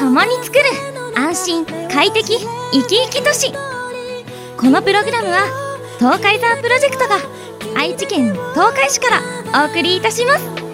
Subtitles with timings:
[0.00, 0.64] 共に作る
[1.16, 2.36] 安心快適
[2.72, 3.52] 生き生き都市。
[4.56, 5.46] このプログラムは
[6.00, 7.16] 東海ザープロジェクトが
[7.76, 9.20] 愛知県東海市か
[9.52, 10.65] らお送りいたします。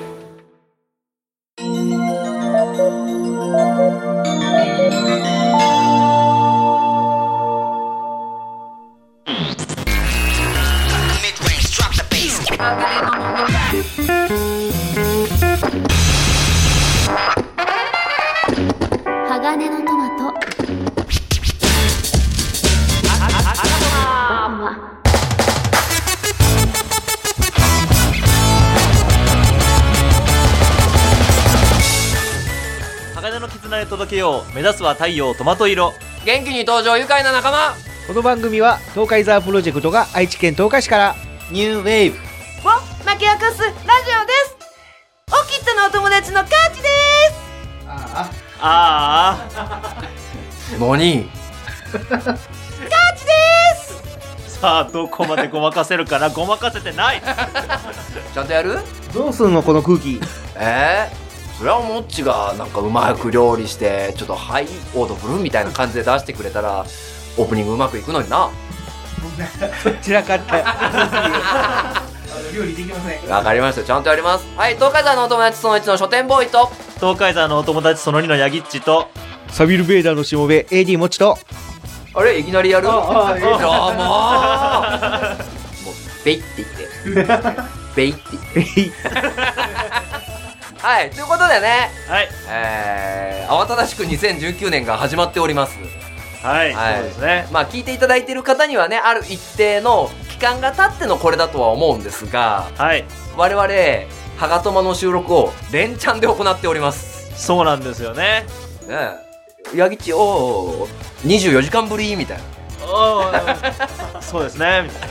[33.92, 34.54] 届けよう。
[34.54, 35.92] 目指すは太陽トマト色。
[36.24, 37.74] 元気に登場愉快な仲間。
[38.06, 41.14] この番組は東海ザープロジェクトが愛知県東海市から。
[41.50, 42.16] ニューウェーブ。
[42.16, 42.72] を
[43.04, 44.56] 巻き起こすラジオです。
[45.28, 47.34] おきっとのお友達のカーチです。
[47.86, 49.48] ああ
[50.80, 51.28] 何
[51.92, 53.30] カーチで
[53.76, 54.58] す。
[54.58, 56.30] さあどこまでごまかせるかな。
[56.30, 57.20] ごまかせてない。
[58.32, 58.78] ちゃんとやる？
[59.12, 60.18] どうすんのこの空気。
[60.56, 66.84] えー、それはもっちがなんかうまく料理してちょっとハイオードブルーみたいな感じで出してくれたら
[67.38, 68.50] オープニングうまくいくのにな。
[70.02, 72.02] 散らかった
[72.54, 73.30] 料理できません。
[73.30, 73.84] わかりました。
[73.84, 74.46] ちゃんとやります。
[74.56, 76.70] はい東海山のお友達その1の書店ボーイと。
[76.96, 79.08] 東海山のお友達その2のヤギッチと。
[79.48, 81.38] サビルベーダーのしもべ AD もちと。
[82.14, 82.88] あれいきなりやる？
[82.90, 83.60] ああどう
[85.86, 85.94] もう
[86.24, 86.66] ベイって
[87.14, 87.42] 言って。
[87.94, 88.20] ベイって
[88.74, 88.92] 言って
[90.82, 91.90] はいということでね。
[92.08, 92.28] はい。
[92.48, 95.78] えー、慌ただしく2019年が始まっております。
[96.42, 96.94] はい、はい。
[96.96, 97.48] そうですね。
[97.52, 103.04] まあ聞いていただいている方にはねある一定の期間が経ってのこれだとは思うんですがはい。
[103.36, 103.68] 我々
[104.38, 107.30] ハガトマの収録を連チャンで行っております。
[107.40, 108.44] そうなんですよね。
[108.88, 109.12] ね
[109.72, 109.76] え。
[109.76, 112.44] ヤギチおー24時間ぶりみたいな。
[112.92, 114.18] おー。
[114.20, 114.82] そうですね。
[114.82, 115.08] みたい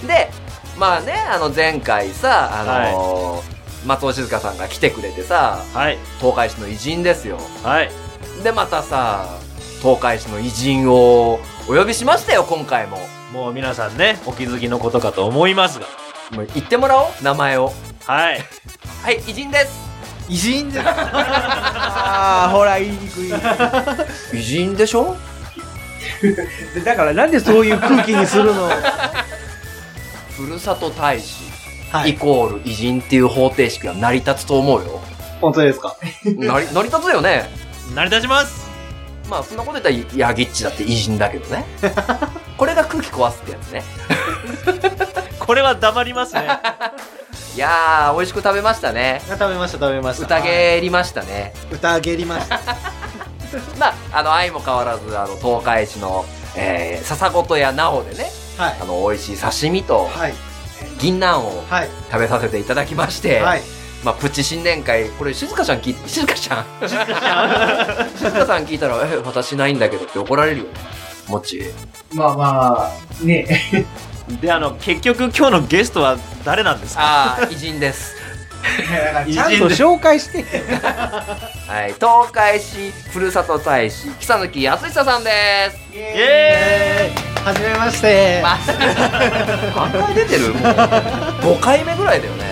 [0.00, 0.30] なで
[0.78, 3.51] まあねあの前回さあのー
[3.84, 5.98] 松尾静香さんが来てくれてさはい。
[6.20, 7.38] 東海市の偉人ですよ。
[7.62, 7.90] はい。
[8.42, 9.26] でまたさ
[9.80, 12.98] 東海市の偉人をお呼びしましたよ今回も。
[13.32, 15.86] もう皆さんねお気づきのことかと思いますが。
[16.32, 17.72] もう言ってもらおう名前を。
[18.06, 18.40] はい。
[19.02, 19.80] はい偉人です。
[20.28, 23.30] 偉人でああほら言いにくい。
[24.38, 25.16] 偉人でしょ？
[26.84, 28.70] だからなんでそういう空気にするの？
[30.36, 31.44] ふるさと大使、
[31.92, 35.00] はイコール偉人っていう方程式は成り立つと思うよ。
[35.40, 35.96] 本当ですか？
[36.24, 37.48] 成り 成り立つよね。
[37.94, 38.70] 成り立ちます。
[39.28, 41.64] まあそんなこと言ったらヤギッチだって偉人だけどね。
[42.56, 43.82] これが空気壊すってやつね。
[45.38, 46.48] これは黙りますね。
[47.54, 49.20] いやー美味しく食べましたね。
[49.28, 50.36] 食べました食べました。
[50.38, 51.52] 宴りましたね。
[51.70, 52.60] 歌げりました。
[53.78, 56.24] まああの相も変わらずあの東海市の、
[56.56, 58.30] えー、笹ごとやなおでね。
[58.56, 58.76] はい。
[58.80, 60.34] あの美味しい刺身とはい
[61.02, 63.62] 銀杏をはい食べさせていただきまして、はい
[64.04, 66.66] まあ、プチ新年会、これ、静香ちゃん聞い、静香ちゃん？
[68.18, 70.70] 静香さん聞いたら、え、私ないんだけどって怒られるよね。
[71.28, 71.62] もっち？
[72.12, 72.90] まあま
[73.20, 73.86] あね
[74.40, 77.02] であの結局今日のゲストは誰なんですか？
[77.02, 78.16] ああ、偉人です。
[79.32, 80.44] ちゃんと紹介して
[81.68, 85.30] はい、東海市ふるさと大使、木佐貫康久さんで
[85.70, 85.76] す。
[85.96, 87.12] イイエ
[87.44, 88.40] はじめまして。
[88.42, 88.56] ま
[89.74, 90.54] 何回出てる？
[90.54, 92.44] もう、5回目ぐらいだよね。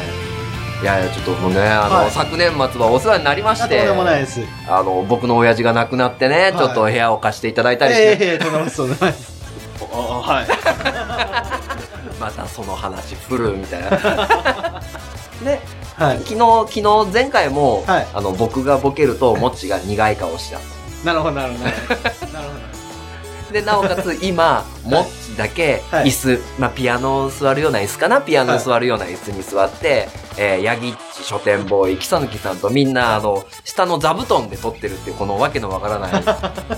[0.83, 2.11] いやいや、ちょっともうね、あの、はい。
[2.11, 4.41] 昨年末はお世話になりまして、あとんでもないです。
[4.67, 6.59] あの、僕の親父が亡くなってね、い。
[6.59, 9.41] ちょっと部屋を貸していただいたりして、ええとんでもないですとんでもないです。
[9.79, 10.47] ーおはい。
[12.19, 13.91] またその話振るみたいな。
[13.91, 15.61] で、
[15.97, 16.19] はい。
[16.19, 16.37] 昨日、
[16.69, 18.07] 昨日、前回も、はい。
[18.15, 20.59] あの、僕がボケると、もっちが苦い顔した。
[21.05, 21.65] なるほどなるほど。
[21.65, 22.61] なるほど
[23.51, 26.07] で、なおかつ、今、もっちだけ、はい。
[26.07, 28.21] 椅子、まあ、ピアノ座るような椅子かな。
[28.21, 36.25] ピアノに座るような椅子に座って、えー、ヤギッチ書店ボーイ、木佐貫さんとみんな、あの、下の座布団で撮ってるっていう、このわけのわからない、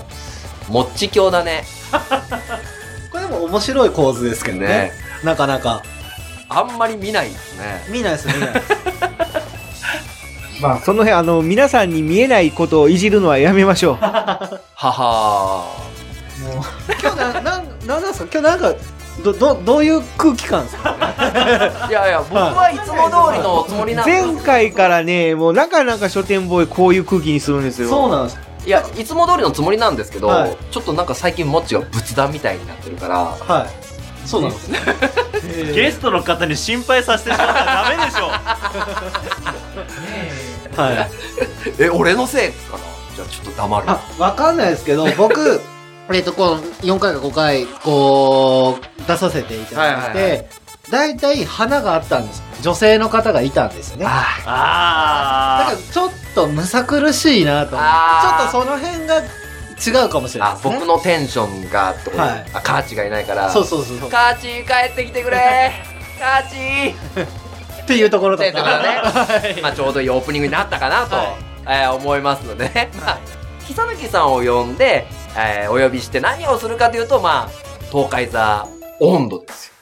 [0.68, 1.64] もっち教だね。
[3.10, 4.66] これでも面白い構図ですけどね。
[4.66, 4.92] ね。
[5.22, 5.82] なかなか。
[6.48, 7.84] あんまり見ないですね。
[7.88, 8.66] 見ないです見ないです。
[10.60, 13.94] まあその辺あの皆さんに見えないことをいじるのはやめましょう。
[13.96, 15.91] はは
[16.54, 18.40] 今日ななんなんなんですか？
[18.40, 18.74] 今日なんか
[19.22, 20.96] どどどういう空気感ですか？
[20.98, 21.88] ー。
[21.90, 27.88] いやいや、僕はいつも通りのつもりなんです前回からねもうなかなか書店ボーイこういう空気にするんですよ。
[27.88, 28.38] そうなんです。
[28.64, 30.56] いや、いつも通りのつもりなんですけど、はい。
[30.70, 33.68] ちょっとなんか最近もっちが仏壇みたいになってるから、はい。
[34.26, 34.78] そうなんですね。
[35.74, 38.28] ゲストの方に心配させてしまったらダメでしょ
[40.80, 41.10] はい。
[41.82, 42.84] え、俺のせいかな？
[43.16, 43.90] じゃあちょっと黙る。
[43.90, 45.60] あ、わかんないですけど、僕、
[46.10, 50.48] えっと、この4回か5回、こう、出させていただいはいはいて、
[50.90, 52.42] 大体花があったんです。
[52.60, 54.04] 女性の方がいたんですよね。
[54.04, 54.10] だ
[54.46, 57.70] ああからちょっとむさ苦しいなと。
[57.70, 59.22] ちょっとその辺が
[60.02, 60.74] 違うかもしれないあですね。
[60.74, 62.44] 僕のテンションがところ、はい。
[62.52, 63.50] あカーチがいないから。
[63.50, 64.10] そうそうそうそう。
[64.10, 65.72] カーチ帰ってきてくれ。
[66.20, 66.94] カーチ
[67.82, 68.48] っていうところとか。
[68.48, 68.88] っていうところね。
[69.02, 69.62] はい。
[69.62, 71.26] まあちょうどいいオープニングになったかなと、はい。
[71.68, 73.18] えー思いますのでね、まあ、
[73.66, 77.50] 木佐貫さんを呼んで、えーお呼びして何をするかというとまあ
[77.90, 78.66] 東海座
[79.00, 79.72] 温度ですよ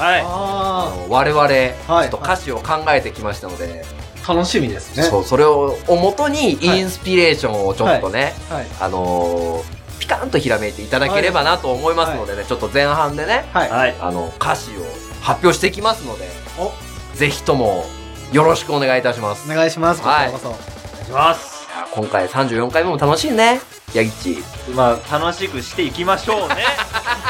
[0.00, 3.84] はいああの我々、ちょはいっと歌詞を考えてきましたので、
[4.24, 5.02] あ、楽しみですね。
[5.02, 8.66] そうそれををもとにインスピレーションをちょっとね、はい。
[8.80, 13.70] あのーピカンとひらめいていただければなと思いますのでね、ちょっと前半でね、はい。
[13.70, 14.80] はいあの、歌詞を
[15.20, 16.28] 発表していきますので、
[16.58, 16.72] お
[17.16, 17.84] ぜひとも
[18.32, 19.50] よろしくお願いいたします。
[19.50, 20.02] お願いします。
[20.02, 20.28] はい。
[20.28, 23.60] お願いしますいや今回34回目も楽しいね、
[23.94, 24.72] ヤギッチ。
[24.74, 26.56] まあ楽しくしていきましょうね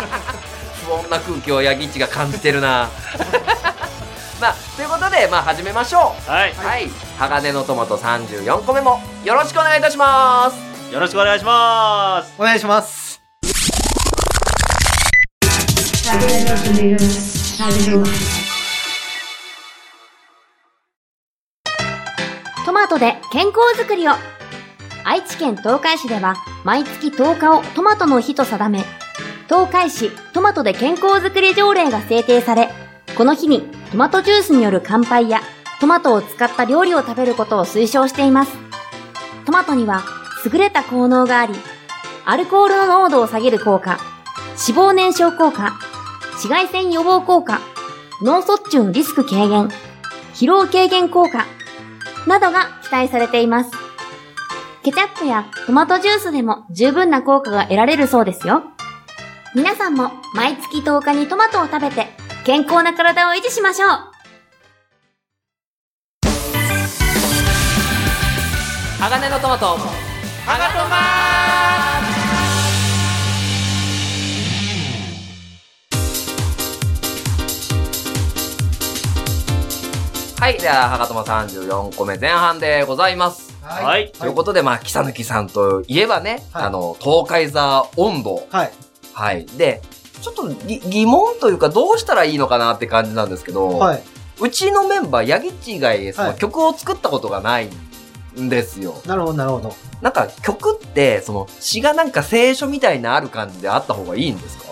[0.87, 2.89] 不穏な空気をヤギッチが感じてるな。
[4.41, 6.31] まあ、ということで、まあ、始めましょう。
[6.31, 6.91] はいはい。
[7.19, 10.95] 鋼のトマト34個目もよろしくお願いいたします。
[10.95, 13.21] よろしくお願いしますお願いします。
[22.65, 24.13] トマトで健康づくりを
[25.05, 28.85] 愛知県東海市では毎月10日をトマトの日と定め
[29.49, 32.69] 東海市トマトで健康づくり条例が制定され
[33.17, 35.41] この日にトマトジュースによる乾杯や
[35.81, 38.53] トマトを使った料理を食べることを推奨しています
[39.47, 40.05] トマトには
[40.45, 41.55] 優れた効能があり
[42.25, 43.99] アルコールの濃度を下げる効果
[44.69, 45.79] 脂肪燃焼効果
[46.33, 47.61] 紫外線予防効果
[48.23, 49.69] 脳卒中のリスク軽減
[50.35, 51.47] 疲労軽減効果
[52.27, 53.90] などが期待されています。
[54.83, 58.63] ケチャップやトマトジュースでも十分な効果が得られるそうですよ。
[59.55, 62.07] 皆さんも毎月10日にトマトを食べて
[62.45, 63.91] 健康な体を維持しましょう。
[69.01, 69.67] 鋼のトマト、
[70.47, 70.97] ハガトマ
[80.39, 83.50] はい、では、ハガトマ34個目前半でございます。
[83.71, 88.47] はいということで、まあ、木佐貫さんといえばね、はいあの、東海座温度。
[88.51, 88.73] はい。
[89.13, 89.47] はい。
[89.47, 89.81] で、
[90.23, 94.03] ちょっとぎ疑問というか、どうしたらいいのかなって感じなんですけど、はい。
[94.41, 97.69] うちのメンバー、ヤギッチ以外、そのはい曲を作ったことがない
[98.41, 99.01] んですよ。
[99.07, 99.75] なるほど、なるほど。
[100.01, 104.65] なんか曲って、その詩がなんか聖書みたいなある感じであった方がいいんですか？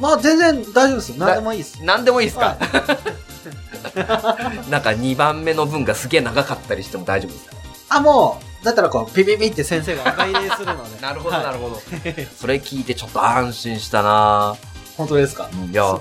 [0.00, 1.16] まあ、全然大丈夫ですよ。
[1.18, 1.84] 何でもいいです。
[1.84, 7.56] なんでもいいですか、は なんか2番目の文がすげえ長かったりしても大丈夫ですか？
[7.90, 11.00] あ、もう、だったらこう、ピピピって先生が赤入れするので。
[11.00, 11.80] なるほど、はいなるほど。
[12.38, 14.56] それ聞いてちょっと安心したな
[14.96, 15.48] 本当ですか？
[15.70, 15.98] いや、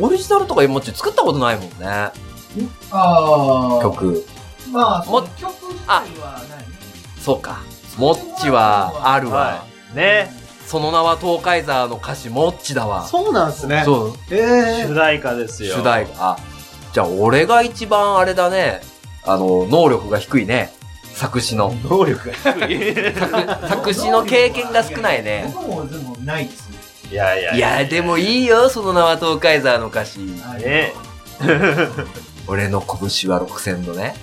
[0.00, 2.10] オリジナルとかもち作ったことないもんね。
[2.90, 3.82] ああ。
[3.82, 4.26] 曲。
[4.70, 6.66] まあ、も曲自体はない。
[7.22, 7.60] そうか。
[7.98, 9.38] モッチはあるわ。
[9.38, 9.64] は
[9.94, 10.32] ね
[10.66, 13.06] その名は東海座の歌詞、モッチだわ。
[13.06, 13.82] そうなんですね。
[13.84, 14.34] そう。
[14.34, 16.30] え主題歌ですよ主題歌。
[16.30, 16.38] あ、
[16.94, 18.80] じゃあ俺が一番あれだね。
[19.24, 20.72] あの、能力が低いね。
[21.14, 21.74] 作詞の。
[21.84, 25.50] 能力が低い作作詞の経験が少ないね。
[25.54, 26.70] 僕もでもないです。
[27.10, 30.20] いやいやいや、でもいいよ、その名は東海座の歌詞。
[30.20, 30.94] ね
[32.48, 34.16] 俺の拳は6000度ね。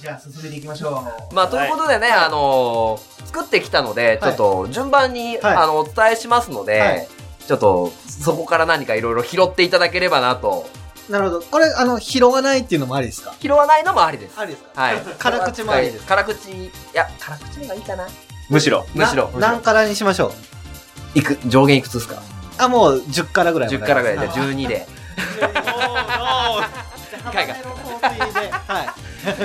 [0.00, 1.34] じゃあ進めていきましょう。
[1.34, 7.08] まあ、ということでね、あのー作ってきたので、ちょっと順番に、はいあの、お伝えしますので、はい
[7.46, 10.66] ちょっと、そこから何かいろいろ拾っていただければなと。
[11.08, 11.40] ー、なるほど。
[11.42, 13.34] これ、あの、拾わないっていうのもありですか？
[13.40, 14.38] 拾わないのもありです。
[14.38, 14.80] ありですか？
[14.80, 15.00] はい。
[15.18, 18.06] 辛口もありです辛口、いや、辛口の方がいいかな。
[18.50, 19.30] むしろむしろ。
[19.38, 20.32] 何からにしましょ
[21.14, 21.18] う？
[21.18, 22.22] いく、上限いくつですか？
[22.58, 24.86] あ、もう10からぐらいまで ?10 からぐらいで、は12で。
[27.32, 28.88] 回がはい。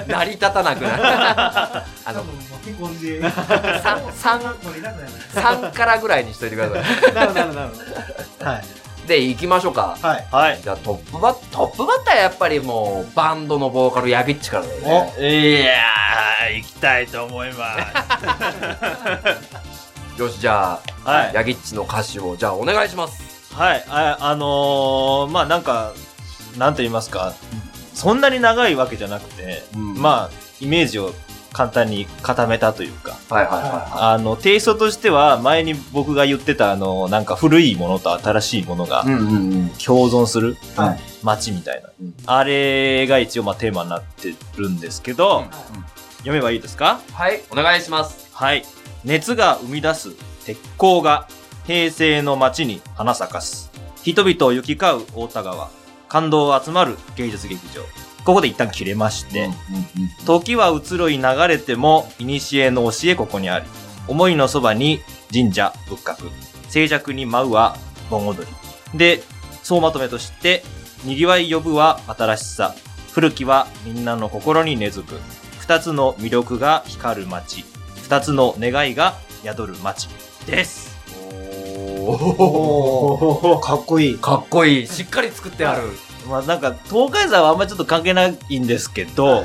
[0.10, 1.04] 成り立たなくなる。
[2.06, 2.24] あの。
[2.62, 5.12] 3、三もういなくなる。
[5.34, 7.14] 三からぐらいにしといてください。
[7.14, 8.46] なるほど、なるほどなるほど。
[8.46, 8.64] はい。
[9.10, 9.98] で、行きましょうか。
[10.02, 10.28] はい。
[10.32, 15.60] はいじゃあトップバッ、トップバッターはやっぱりもう、バンドのボーカル、ヤギッチからだよね。
[15.60, 17.66] いやー行きたいと思いま
[20.18, 23.50] よし、じゃあ、はいヤギッチの歌詞を、じゃあお願いします。
[23.50, 25.94] すはいああのー、まあなんか
[26.58, 27.34] なんと言いますか
[27.94, 31.14] そんなに長いわけじゃなくて、うんまあイメージを
[31.60, 39.10] 簡単に固めたというか、はいはいはあの、テイストとしては、前に僕が言ってた、あの、なんか古いものと新しいものがい。
[39.10, 39.70] うんうんうん。
[39.72, 41.90] 共存するはい街みたいな。
[42.00, 45.48] うんあれが一応まあテーマになってるんですけど、
[46.20, 47.02] 読めばいいですか？
[47.12, 48.30] はい、お願いします。
[48.32, 48.64] はい。
[49.04, 50.12] 熱が生み出す
[50.46, 51.28] 鉄鋼が
[51.66, 53.70] 平成の街に花咲かす。
[54.02, 55.70] 人々を行き交う大田川。
[56.08, 57.84] 感動集まる芸術劇場。
[58.26, 59.50] ここで一旦切れまして、
[60.26, 63.66] 時は移ろい流れても、古の教えここにあり。
[64.08, 66.30] 思いのそばに神社仏閣。
[66.68, 67.78] 静寂に舞うは
[68.10, 68.46] 盆踊
[68.94, 68.98] り。
[68.98, 69.24] で、
[69.64, 70.64] 総まとめとして、
[71.06, 72.76] 賑わい呼ぶは新しさ。
[73.14, 75.20] 古きはみんなの心に根付く。
[75.60, 77.64] 二つの魅力が光る街。
[78.04, 80.10] 二つの願いが宿る街。
[80.46, 80.98] です。
[82.02, 84.18] おーかっこいい。
[84.18, 84.88] かっこいい。
[84.88, 85.90] しっかり作ってある。
[86.30, 89.44] まあなんか、東海山はあんまりちょっと関係ないんですけど、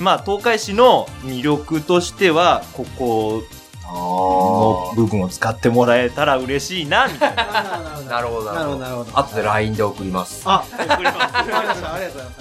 [0.00, 3.42] まあ東海市の魅力としては、ここ
[3.84, 8.00] の部分を使ってもらえたら嬉しいな、みたいな。
[8.08, 9.18] なるほど、なるほど、なるほど。
[9.18, 10.42] 後で LINE で送ります。
[10.44, 11.16] あ、送ります。
[11.34, 12.34] ありがとうございま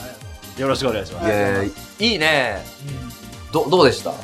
[0.56, 0.62] す。
[0.62, 1.29] よろしくお願いしまいす。
[1.29, 2.65] やいいいね。
[3.51, 4.10] ど、どうでした？
[4.10, 4.15] は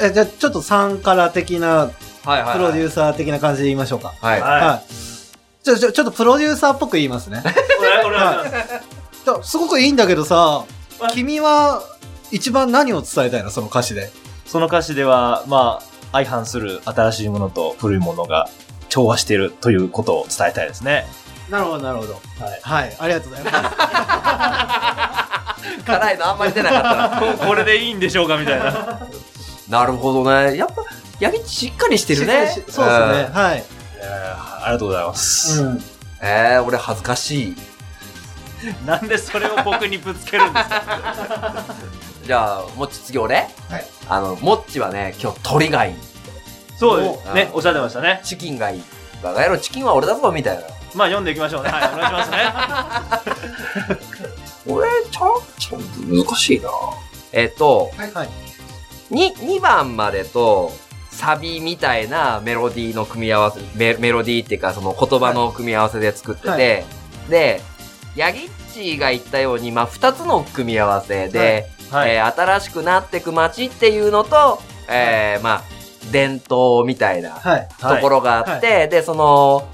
[0.00, 2.52] え、じゃあちょっと3から的な、いはい、はい。
[2.56, 4.14] プロデューサー的な感じで言いましょうか。
[4.20, 4.40] はい。
[4.40, 5.64] ははい。
[5.64, 7.42] ちょ、ちょ、ちょっとプロデューサーっぽく言いますね。
[8.06, 8.52] お願いお願いし
[9.26, 9.58] ます。
[9.58, 10.64] ごくいいんだけどさ、
[11.12, 11.82] 君は
[12.30, 13.50] 一番何を伝えたいの？
[13.50, 14.10] その歌詞で。
[14.46, 18.48] その歌詞では、まあ、相反する新しいものと古いものが
[18.88, 21.06] 調和しているということを伝えたいですね。
[21.50, 22.14] なるほど、なるほど。
[22.14, 22.18] は
[22.56, 22.60] い。
[22.62, 22.96] はい。
[22.98, 23.76] ありがとうございます。
[25.84, 28.64] 辛いのあんまり出なかった これでいいんでしょうかみたいな。
[28.64, 29.00] な。
[29.68, 30.56] なるほどね。
[30.56, 30.82] やっぱ、
[31.20, 32.50] ヤギッチしっかりしてるね。
[32.54, 32.84] そうですね。
[33.32, 33.64] はい。
[34.00, 35.62] えーありがとうございます。
[35.62, 35.84] うん。
[36.20, 37.56] えー、俺恥ずかしい。
[38.86, 41.64] なんでそれを僕にぶつけるんですか？
[42.24, 43.34] じゃあ、もっち次俺？
[43.36, 43.42] は
[43.78, 43.86] い。
[44.08, 45.94] あの、もっちはね、今日鳥がいい。
[46.76, 47.50] そうですね。
[47.52, 48.20] おっしゃってましたね。
[48.24, 48.82] チキンがいい。
[49.22, 50.62] バカ野郎、チキンは俺だぞ、みたいな。
[50.94, 51.70] まあ読んでいきましょうね。
[51.70, 52.30] はい、お願いします
[53.96, 53.98] ね。
[54.66, 56.70] 俺、ちゃん、ちゃんと難しいな。
[57.32, 58.28] えっと、はい。
[59.10, 60.72] に、2番までと、
[61.10, 66.84] サビみたいなメロディーの組み合わせ、メメロディーっていうかその言葉の組み合わせで作ってて、はい
[67.28, 67.60] で、
[68.16, 72.10] ヤギッチが言ったように、まあ、2つの組み合わせで、はい。
[72.16, 75.62] えー新しくなってく街っていうのと、えーまあ、
[76.12, 77.68] 伝統みたいなはい。
[77.80, 79.68] ところがあって、で、その、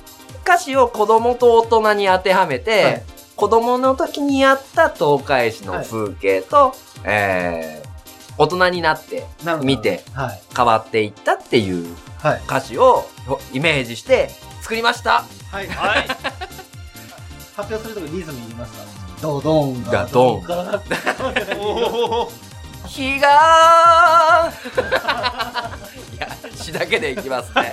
[0.45, 3.03] 歌詞を子供と大人に当てはめて、はい
[3.37, 6.73] 子供の時にあった東海市の風景と、
[7.05, 7.95] えー
[8.37, 9.25] 大人になって。
[9.62, 10.41] 見てはい。
[10.57, 12.43] 変わっていったっていうはい。
[12.47, 13.07] 歌詞を
[13.53, 14.29] イメージして
[14.61, 15.25] 作りました。
[15.50, 15.69] はい。
[15.69, 16.07] はい。
[17.57, 18.85] 発表するときリズム言いますか？
[19.23, 20.83] ドドンがドンが
[21.59, 24.53] おー日が
[26.13, 27.73] いや、詩だけでいきますね。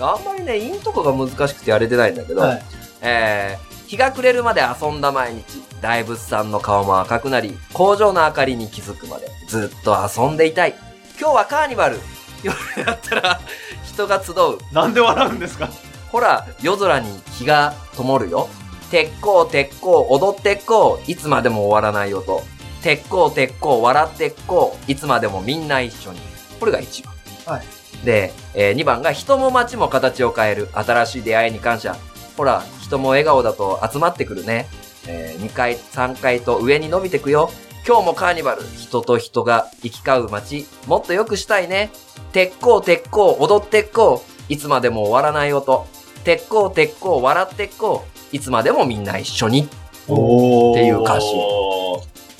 [0.00, 2.62] あんまりね、インとかが難しくてやれてないんだけど、はい。
[3.00, 5.44] えー日が暮れるまで遊んだ毎日、
[5.82, 10.74] 大仏さんの顔も赤くなり、工場の明かりに気づくまで、ずっと遊んでいたい。
[11.20, 12.00] 今日はカーニバル。
[12.42, 13.40] 夜になったら、
[13.84, 14.34] 人が集う。
[14.74, 15.68] なんで笑うんですか？
[16.10, 18.48] ほら、夜空に日が灯るよ。
[18.90, 21.10] 鉄鋼、鉄鋼、踊ってっこう。
[21.10, 22.42] いつまでも終わらない音。
[22.82, 24.90] 鉄鋼、鉄鋼、笑ってっこう。
[24.90, 26.20] いつまでもみんな一緒に。
[26.60, 27.04] これが1
[27.46, 27.56] 番。
[27.56, 27.66] はい。
[28.04, 30.68] で、え2番が人も街も形を変える。
[30.72, 31.96] 新しい出会いに感謝。
[32.36, 34.66] ほら、人も笑顔だと集まってくるね。
[35.06, 37.50] え2階、3階と上に伸びてくよ。
[37.86, 38.62] 今日もカーニバル。
[38.78, 40.66] 人と人が行き交う街。
[40.86, 41.90] もっと良くしたいね。
[42.32, 44.52] 鉄鋼、鉄鋼、踊ってっこう。
[44.52, 45.86] いつまでも終わらない音。
[46.24, 48.13] 鉄鋼、鉄鋼、笑ってっこう。
[48.32, 49.68] いつまでもみんな一緒に。
[50.06, 51.26] おっていう歌詞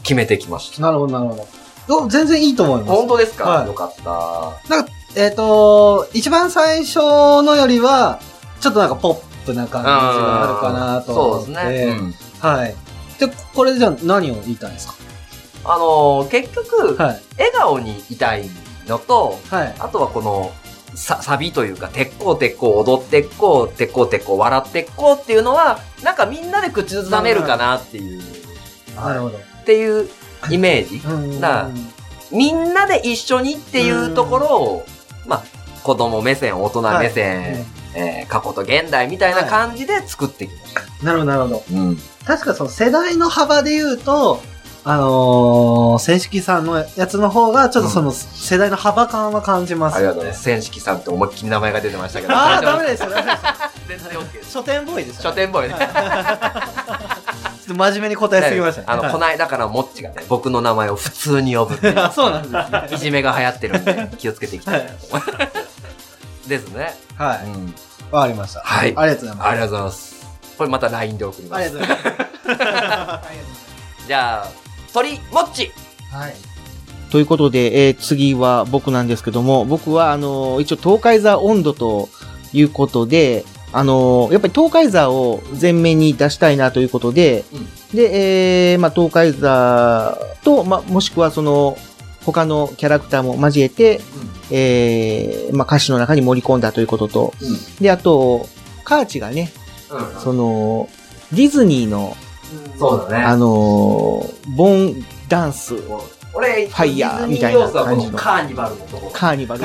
[0.02, 0.82] 決めてきました。
[0.82, 1.46] なるほど、なるほ
[1.88, 2.04] ど。
[2.04, 2.92] お全然いいと思います。
[2.92, 4.52] 本当ですか、はいよかった。
[5.16, 8.20] えっ、と、一番最初のよりは、
[8.60, 9.14] ちょっとなんかポッ
[9.46, 11.44] プな感じがあるかなと思って。
[11.46, 11.96] そうですね。
[11.98, 12.74] うんはい。
[13.18, 14.94] で、これじゃあ何を言いたいんですか？
[15.64, 17.22] あのー結局、はい。
[17.38, 18.50] 笑顔にいたい
[18.86, 19.74] のと、はい。
[19.78, 20.52] あとはこの、
[20.94, 28.22] さ、サビというか、鉄鋼鉄鋼、踊ってっこう、鉄鋼鉄鋼、笑ってっこうっていうのは、なんかみんなで口ずさめるかなっていう、
[28.96, 29.38] なるほど。
[29.38, 30.08] っていう
[30.50, 30.96] イメージ。
[31.06, 31.68] うんな
[32.30, 34.86] みんなで一緒にっていうところを、
[35.26, 35.44] まあ、
[35.84, 41.04] 子供目線、大人目線、はいえー過去と現代みたいな感じで作ってきました。
[41.04, 41.64] なるほど、なるほど。
[41.72, 41.98] うん。
[42.24, 44.40] 確かその世代の幅で言うと、
[44.86, 50.00] あのー、千式さんのやつの方が、ちょっとその世代の幅感は感じますよね。
[50.00, 50.42] ありがとうございます。
[50.42, 52.34] 千式さんって思いっきり名前が出てましたけど。
[52.34, 53.74] ああ、ダメですよ、ダメですよ。
[53.88, 54.52] 全然 OK です。
[54.52, 55.74] 書店ボーイですよ書店ボーイね。
[55.74, 55.88] ちょっ
[57.68, 58.86] と真面目に答えすぎましたね。
[58.88, 62.88] あの、この間からもっちがね、僕の名前を普通に呼ぶっていう あ、そうなんですね。
[62.92, 66.48] いじめが流行ってるんで、気をつけていきたいなと思う。
[66.48, 66.94] ですね。
[67.16, 67.46] はい。
[67.46, 67.74] うん。
[68.10, 68.60] わかりました。
[68.60, 69.48] はいありがとうございます。
[69.48, 70.26] ありがとうございます。
[70.58, 71.78] これまた LINE で送りますありが。
[71.78, 73.34] とうございます。
[74.06, 74.63] じゃあ、
[74.94, 75.70] 鳥、もっち
[76.10, 76.34] はい。
[77.10, 82.08] ということで、えー次は僕なんですけども、僕は、あのー一応、東海座温度と
[82.52, 87.44] いうことで、あのーやっぱり東海座を前面に出したいなということで、
[87.92, 91.76] で、えーまあ、東海座と、まあ、もしくはその、
[92.24, 94.00] 他のキャラクターも交えて、
[94.50, 97.34] えーまあ、歌詞の中に盛り込んだということと、
[97.80, 98.48] で、あと、
[98.84, 99.52] カーチがね、
[99.90, 100.20] うん。
[100.20, 100.88] その、
[101.32, 102.16] ディズニーの、
[102.78, 103.24] そうだね。
[103.24, 105.74] あのーボンダンス、
[106.32, 109.10] 俺、ファイヤーみたいな感じののカーニバルのところ。
[109.12, 109.60] カーニバル。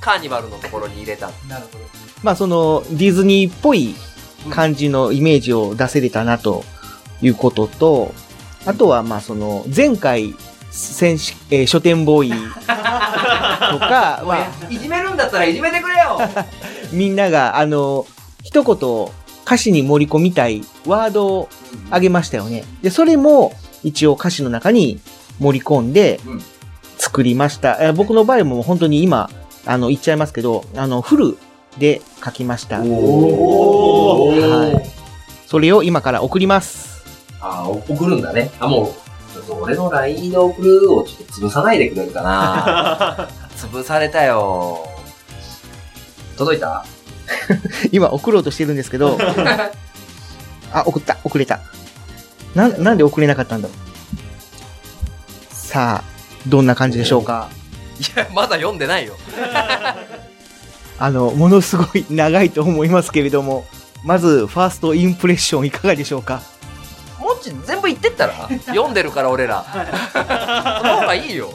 [0.00, 1.28] カーニバルのところに入れた。
[1.48, 1.84] なるほど。
[2.22, 3.94] まあそのディズニーっぽい
[4.50, 6.64] 感じのイメージを出せれたなと
[7.20, 8.14] いうことと、
[8.66, 10.34] あとはまあその前回
[10.70, 12.36] 選手、えー書店ボーイと
[13.78, 16.18] か、 まあいじめるんだったらいじめてくれよ
[16.92, 18.06] みんながあの、
[18.42, 19.08] 一言
[19.44, 21.48] 歌詞に盛り込みたいワードを
[21.90, 22.64] あげましたよね。
[22.82, 25.00] で、それも一応歌詞の中に
[25.38, 26.42] 盛り込んでうん
[26.96, 27.76] 作りました。
[27.80, 29.28] えー僕の場合も本当に今、
[29.66, 31.36] あの、言っちゃいますけど、あの、フル
[31.78, 32.80] で書きました。
[32.82, 34.90] おはい。
[35.46, 37.04] それを今から送ります。
[37.40, 38.50] あ、送るんだね。
[38.60, 44.86] あ、もう、ちょっと俺の LINE で送るをちょっと潰さないでくれるかな 潰されたよ。
[46.38, 46.86] 届いた？
[47.92, 49.18] 今送ろうとしてるんですけど、
[50.72, 51.60] あ、送った、送れた。
[52.54, 55.54] なん、なんで送れなかったんだろう。
[55.54, 56.04] さあ、
[56.46, 57.48] どんな感じでしょうか？
[57.98, 59.16] いや、まだ読んでないよ。
[60.98, 63.66] あの、ものすごい長いと思いますけれども、
[64.04, 66.42] まず、ファーストインプレッションいかがでしょうか？
[67.18, 69.64] もっち全部言ってったら読んでるから俺ら。
[70.12, 70.24] その
[71.00, 71.50] 方がいいよ。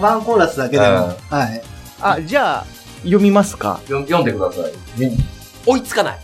[0.00, 1.16] ワンコーラスだけでも。
[1.30, 1.62] はい。
[2.00, 2.66] あ、じゃあ、
[3.04, 3.80] 読みますか？
[3.88, 4.72] よ読んでください。
[5.66, 6.18] 追いつかない。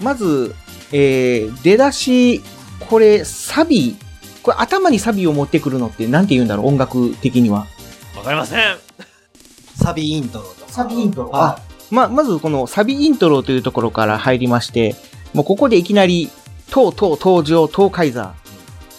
[0.00, 0.54] まず、
[0.92, 2.42] えー、出だし、
[2.88, 3.96] これ、サビ、
[4.42, 7.66] これ頭にサビを持ってくるのってなんて言うんだろう、音楽的には。
[8.16, 8.76] わかりません。
[9.76, 10.72] サビイントロとか。
[10.72, 11.58] サビイントロあ、
[11.90, 14.96] ま、まずこのサビイントロというところから入りまして、
[15.32, 16.30] もうここでいきなり、
[16.70, 18.34] とうとう登場東海座。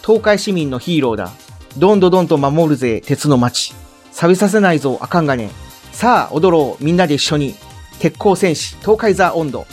[0.04, 1.32] 東海市民のヒーローだ。
[1.78, 3.74] どんどどんと守るぜ、鉄の町。
[4.12, 5.50] 錆びさせないぞ、あかんがね。
[5.96, 7.54] さあ、踊ろう、みんなで一緒に。
[8.00, 9.66] 鉄鋼戦士、東海座温度。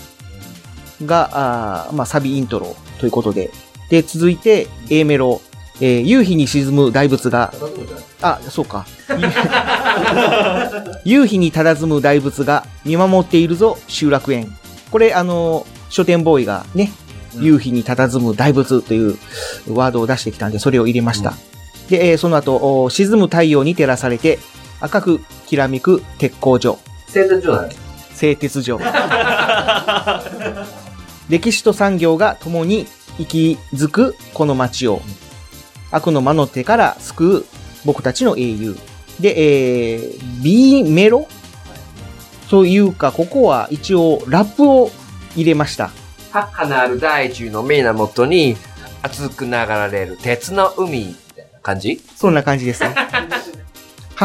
[1.05, 3.51] が、あーまあ、サビイントロということで。
[3.89, 5.41] で、続いて、A メロ。
[5.81, 7.53] えー夕日に沈む大仏が、
[8.21, 8.85] あ、そうか。
[11.03, 14.55] 夕日に佇む大仏が見守っているぞ、集落園。
[14.91, 16.93] これ、あの、書店ボーイがね、
[17.37, 19.17] 夕日に佇む大仏という
[19.67, 21.33] ワードを出してきたんで、それを入れました。
[21.89, 24.39] で、えーその後、お沈む太陽に照らされて、
[24.79, 25.21] 赤く
[25.53, 27.75] きらめく鉄工所、製鉄所だね。
[28.15, 28.79] 製鉄所。
[31.29, 32.87] 歴史と産業が共に
[33.19, 35.03] 息づくこの街を、
[35.91, 37.45] 悪の魔の手から救う
[37.85, 38.75] 僕たちの英雄。
[39.19, 39.35] で、
[39.93, 41.27] えー、B メロ？
[42.49, 44.89] というか、ここは一応ラップを
[45.35, 45.91] 入れました。
[46.31, 48.57] 母なる大地の源に
[49.03, 49.51] 熱く流
[49.91, 52.01] れる鉄の海みたいな感じ？
[52.15, 52.95] そんな感じですね。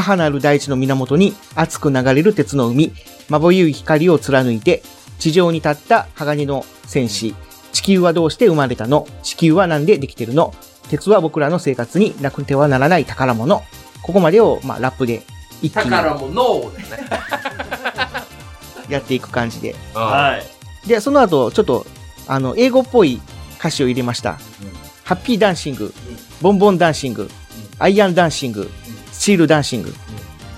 [0.01, 2.93] 母なる大地の源に熱く流れる鉄の海、
[3.29, 4.83] まぼゆい光を貫いて、
[5.19, 7.35] 地上に立った鋼の戦士。
[7.73, 9.07] 地球はどうして生まれたの？
[9.23, 10.55] 地球はなんでできてるの？
[10.89, 13.63] 鉄は僕らの生活になくてはならない宝物。
[14.03, 15.23] ここまでを、まあ、ラップで
[15.61, 17.09] 一気に宝もノーだよね。
[18.89, 19.75] やっていく感じで。
[19.93, 20.41] は
[20.85, 20.89] い。
[20.89, 21.85] で、その後、ちょっと、
[22.27, 23.21] あの、英語っぽい
[23.59, 24.39] 歌詞を入れました。
[25.05, 29.93] Happy dancing、Bon Bon dancing、iron dancing、steel dancing、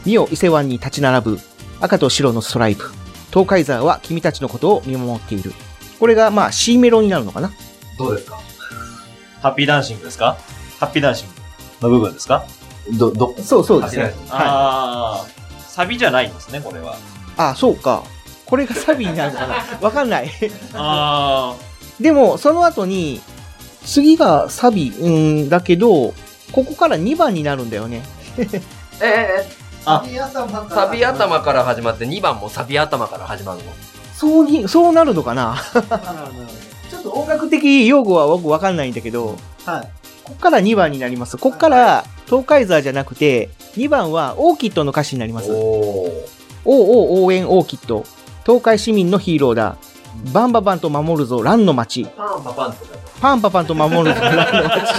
[0.05, 1.39] 見よ伊勢湾に立ち並ぶ
[1.81, 2.91] 赤と白のストライプ。
[3.31, 5.55] 東海沢は君たちのことを見守っている。
[5.99, 7.51] これが、まあ、C メロになるのかな？
[7.99, 8.39] どうですか？
[9.41, 10.37] Happy dancing ですか？
[10.79, 12.45] Happy dancing の部分ですか？
[12.99, 14.03] ど、ど、そうそうですね。
[14.03, 14.15] はい。
[14.29, 15.27] ああ、
[15.61, 16.97] サビじゃないんですね、これは。
[17.39, 18.03] あ、そうか。
[18.45, 19.55] これがサビになるのかな？
[19.81, 20.31] わかんない。
[20.75, 21.57] あ
[21.99, 23.23] でも、その後に、
[23.87, 26.13] 次がサビ、うんだけど、
[26.53, 28.03] ここから2番になるんだよね。
[28.39, 28.47] え
[29.03, 33.73] えあサビ頭からサビ頭から始まって2番もサビ頭から始まるの。
[34.15, 35.57] そうに、そうなるのかな？
[36.91, 39.89] ちょっと音楽的用語は僕わかんないんだけど、はい。
[40.25, 41.39] こっから2番になります。
[41.39, 45.51] こっから東海座じゃなくて、2番はオーキッドの歌詞になります。
[45.51, 46.11] おうおー。
[46.67, 48.05] おう応援オーキッド。
[48.45, 49.79] 東海市民のヒーローだ。
[50.33, 52.05] バンババンと守るぞ、ランの町。
[52.05, 52.99] パンパパンとか。
[53.21, 54.95] パンパパンと守るぞ、ランの町。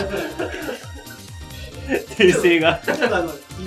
[2.22, 2.80] 訂正が。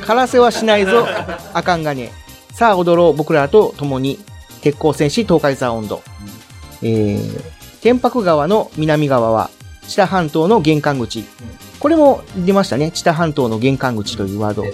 [0.04, 1.06] からせはしないぞ、
[1.52, 2.12] あかんがね。
[2.52, 4.18] さあ踊ろう、僕らと共に。
[4.60, 6.02] 鉄鋼戦士東海座温度。
[6.82, 7.42] えー、
[7.82, 9.50] 天白川の南側は、
[9.86, 11.24] 知多半島の玄関口。
[11.78, 12.90] これも出ましたね。
[12.90, 14.64] 知多半島の玄関口というワード。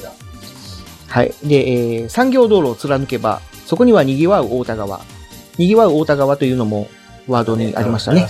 [1.08, 1.34] はい。
[1.42, 5.00] で、えー産業道路を貫けば、そこには賑わう大田川。
[5.58, 6.88] 賑わう大田川というのも
[7.26, 8.28] ワードにありましたね。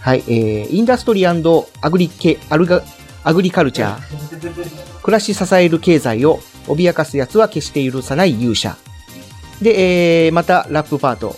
[0.00, 0.22] はい。
[0.28, 2.82] えー、インダストリーアグリケ、アルガ、
[3.24, 5.02] アグリカルチャー。
[5.02, 8.76] 暮らし支える経済を脅かす奴は決して許さない勇者。
[9.62, 11.36] で、えー、またラップパート。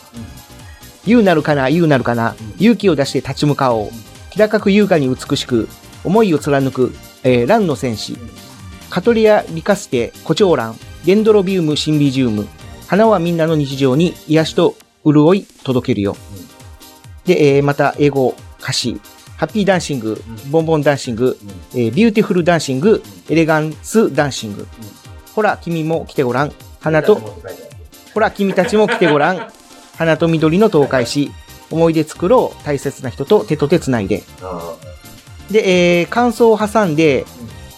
[1.07, 2.35] 言うなるかな、言うなるかな。
[2.59, 3.91] 勇気を出して立ち向かおう。
[4.31, 5.69] 気高く優雅に美しく、
[6.05, 8.17] 思いを貫く、えー、蘭の戦士。
[8.91, 12.47] カトレア・リカステ、コチョウラン、デンドロビウム・シンビジウム。
[12.87, 16.17] 花はみんなの日常に癒しと潤い届けるよ。
[17.25, 19.01] で、えーまた英語歌詞。
[19.41, 21.39] Happy dancing、Bon Bon dancing、
[21.73, 24.69] えー beautiful dancing、elegance dancing。
[25.35, 26.53] ほら、君も来てごらん。
[26.79, 27.15] 花と、
[28.13, 29.49] ほら、君たちも来てごらん。
[29.97, 31.33] 花と緑の東海市。
[31.71, 32.65] 思い出作ろう。
[32.67, 34.25] 大切な人と手と手つないで。
[35.51, 37.25] で、えー感想を挟んで、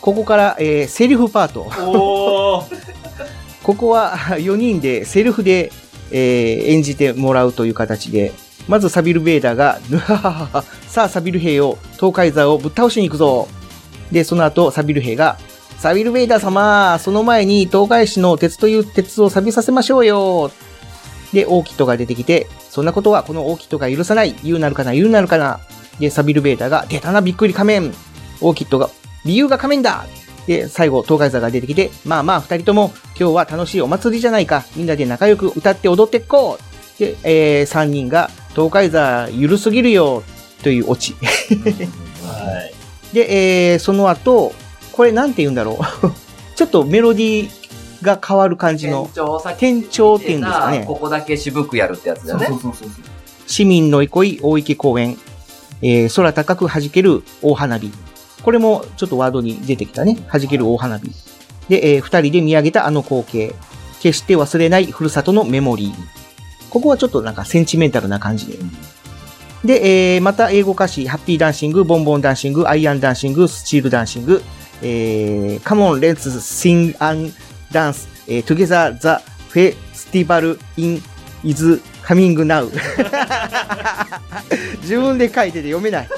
[0.00, 1.70] ここから、えーセリフパート。
[3.62, 5.70] ここは4人でセルフで、
[6.10, 8.32] えー演じてもらうという形で、
[8.68, 13.48] まずサビルベーダーが、ぬはははは、さあサビル兵よ、東海座をぶっ倒しに行くぞ。
[14.10, 15.38] で、その後、サビル兵が、
[15.78, 20.52] サビルベーダー様、その前に東海市の鉄という鉄を錆びさせましょうよ。
[21.32, 24.34] で、オーキットが出てきて、そんなことはこのオーキットが許さない。
[24.44, 25.60] 言うなるかな、言うなるかな。
[25.98, 27.92] で、サビルベーダーが、出たな、びっくり仮面。
[28.40, 28.90] オーキットが、
[29.24, 30.04] 理由が仮面だ
[30.46, 34.64] で、最後、東海座が出てきて、まあまあ、二人とも、今日は楽しいお祭りじゃないか。
[34.76, 40.22] みんなで仲良く歌って踊ってっこうで、えー、三人が、東海座、ゆるすぎるよ、
[40.62, 41.14] というオチ。
[41.14, 42.70] は
[43.12, 43.14] い。
[43.14, 44.52] で、えー、その後、
[44.92, 46.12] これなんて言うんだろう。
[46.56, 52.48] ちょっとメロディーが変わる感じの店、長さっき店長店ですかねここだけ渋くやるってやつだよね。
[53.46, 55.18] 市民の憩い大池公園、
[55.80, 57.90] えー、空高く弾ける大花火。
[58.42, 60.18] これもちょっとワードに出てきたね。
[60.30, 61.10] 弾ける大花火。
[61.68, 63.54] で、えー二人で見上げたあの光景。
[64.02, 66.21] 決して忘れないふるさとのメモリー。
[66.72, 68.56] ここはちょっとなんかセンチメンタルな感じで。
[69.62, 74.42] で、えーまた英語歌詞、 Happy dancing、Bon Bon dancing、iron dancing、steel dancing、
[74.80, 77.30] えー、Come on, let's sing and
[77.70, 81.02] dance、えー together the festival in
[81.44, 82.70] is coming now.
[84.80, 86.08] 自分で書いてて読めない。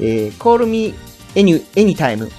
[0.00, 0.94] えー call me
[1.34, 2.30] any, anytime.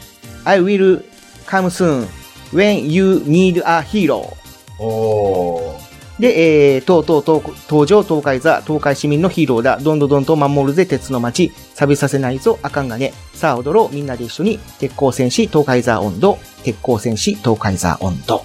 [0.43, 1.03] I will
[1.45, 2.07] come soon
[2.51, 4.33] when you need a hero.
[4.79, 5.86] おー。
[6.19, 9.77] で、えー、とうとうとう登場東海座、東海市民のヒーローだ。
[9.77, 11.51] どんどんどんと守るぜ、鉄の街。
[11.75, 13.13] 錆びさせないぞ、あかんがね。
[13.33, 16.39] さあ踊ろう、みんなで一緒に、鉄鋼戦士、東海座温度。
[16.63, 18.43] 鉄鋼戦士、東海座温度。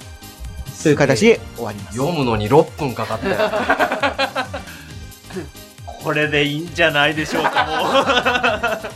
[0.82, 1.96] という形で終わります。
[1.96, 3.36] 読むのに6分かかったよ。
[6.04, 8.80] これでいいんじゃないでしょうか、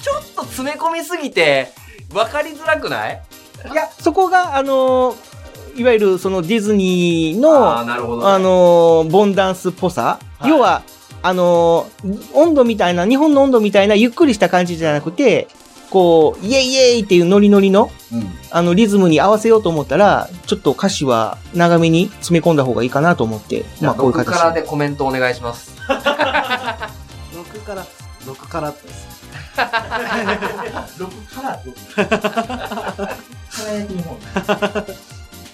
[0.00, 1.72] ちょっと詰め込みすぎて、
[2.12, 3.20] 分かりづらくない？
[3.72, 5.31] いや、そこが、あのー
[5.76, 8.28] いわゆるそのディズニーああ、の、なるほど、ね。
[8.32, 10.18] あのーボンダンスっぽさ。
[10.38, 10.82] はい要は、
[11.22, 15.48] あのー温度みたいな、日本の温度みたいなゆっくりした感じじゃなくて、
[15.90, 25.74] こう、イエイイエイっていうノリノリの、うんあの、リズムに合わせようと思ったら、ちょっと歌詞は長めに詰め込んだ方がいいかなと思って、じゃあ、まあこういう僕形からでコメントお願いします。
[25.86, 27.86] 6から、
[28.24, 29.12] 6 からってです。
[29.54, 31.60] 6から
[33.50, 34.16] 輝き日本。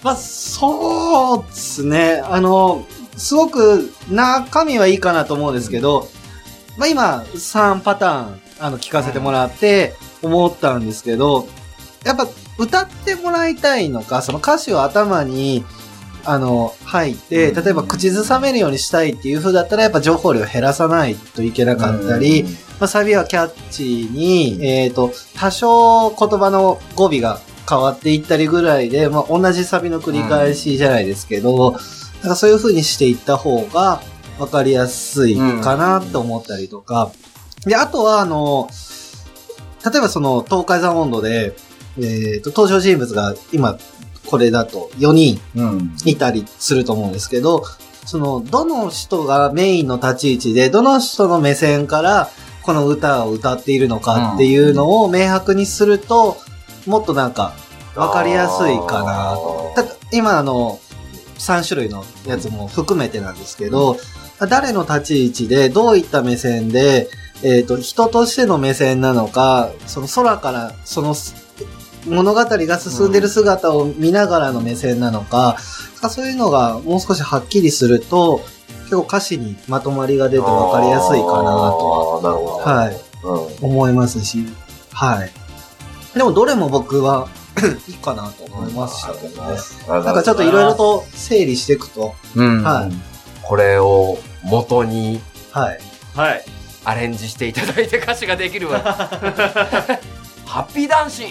[0.03, 2.21] まあ、そうですね。
[2.23, 2.85] あの、
[3.17, 6.07] すごく中身はいいかなと思うんですけど、
[6.77, 11.47] まあ今、3パターン、あの、聞かせてもらって思ったんですけど、
[12.05, 15.65] やっぱ歌ってもらいたいのか、その歌詞を頭に、
[16.25, 22.43] あの、入って、例えば口ずさめるようにしたいっていう風だったら、やっぱ情報量減らさないといけなかったり、
[22.79, 34.01] まあ、サビはキャッチーに、えっ、と、多少言葉の語尾が変わっていったりぐらいで、まあ、同じサビの繰り返しじゃないですけど、なんかそういう風にしていった方が
[34.39, 37.11] 分かりやすいかなと思ったりとか。
[37.65, 38.69] で、あとは、あの、
[39.85, 41.55] 例えばその、東海山温度で、
[41.99, 43.77] えっ、と、登場人物が今、
[44.25, 45.95] これだと4人うん。
[46.05, 47.63] いたりすると思うんですけど、
[48.05, 52.29] その、どの人がメインの立ち位置で、どの人の目線から、
[52.63, 56.37] この歌を歌っているのかっていうのを明白にすると、
[56.89, 57.53] もっとなんか、
[57.95, 59.73] わかりやすいかなと。
[59.75, 60.79] ただ今あの、
[61.37, 63.97] 3種類のやつも含めてなんですけど、
[64.49, 67.07] 誰の立ち位置で、どういった目線で、
[67.43, 71.15] えっ、と、人としての目線なのか、その空から、その
[72.07, 75.57] 物語が進んでる姿を見ながらの目線なのか、
[76.09, 78.41] そういうのがもう少しはっきりすると、
[78.85, 82.61] 結構歌詞にまとまりが出て分かりやすいかなと。
[82.63, 82.97] は、はい、
[83.61, 83.69] うん。
[83.69, 84.45] 思いますし、
[84.91, 85.48] はい。
[86.15, 87.27] でもどれも僕は
[87.87, 89.57] いいかなと思いましたけどね。
[89.87, 92.63] なんかちょっといろいろと整理していくと、うん。
[92.63, 93.09] はい
[93.49, 95.19] これを元に
[95.51, 95.79] はい。
[96.15, 96.45] はい。
[96.85, 98.79] アレンジしていただいて歌詞ができるわ。
[100.45, 101.27] ハッピーダンシン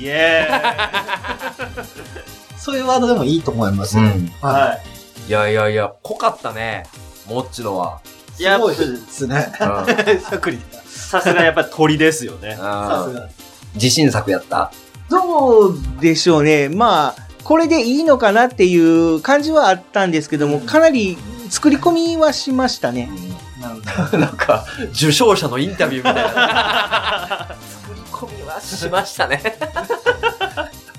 [0.00, 0.48] イエ
[2.56, 3.98] そういうワードでもいいと思います。
[3.98, 4.78] はは
[5.26, 5.28] い。
[5.28, 6.84] いやいやいや、濃かったね。
[7.28, 8.00] もっちのは。
[8.38, 8.42] い。
[8.42, 9.52] すごいですね。
[9.60, 10.20] うん。
[10.24, 10.58] さっくり。
[10.86, 12.56] さすがやっぱり鳥ですよね。
[12.56, 13.28] さすが。
[13.74, 14.72] 自信作やった
[15.08, 16.68] どうでしょうね。
[16.68, 21.18] まあ、これでいいのかなっていう感じはあったんですけども、かなり
[21.50, 23.10] 作り込みはしましたね。
[23.60, 23.74] な
[24.26, 27.56] んか、受賞者のインタビューみたいな。
[27.68, 29.42] 作り込みはしましたね。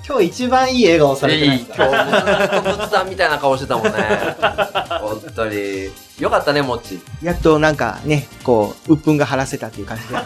[0.05, 3.91] 今日一番いい笑顔されていい、ない今日ずっと仏壇みたいな顔してたもんね。
[5.01, 5.89] 本当に。
[6.19, 6.99] よかったね、もっち。
[7.23, 10.15] やっとなんかね、こう、鬱憤が晴らせたっていう感じで。
[10.15, 10.21] うっ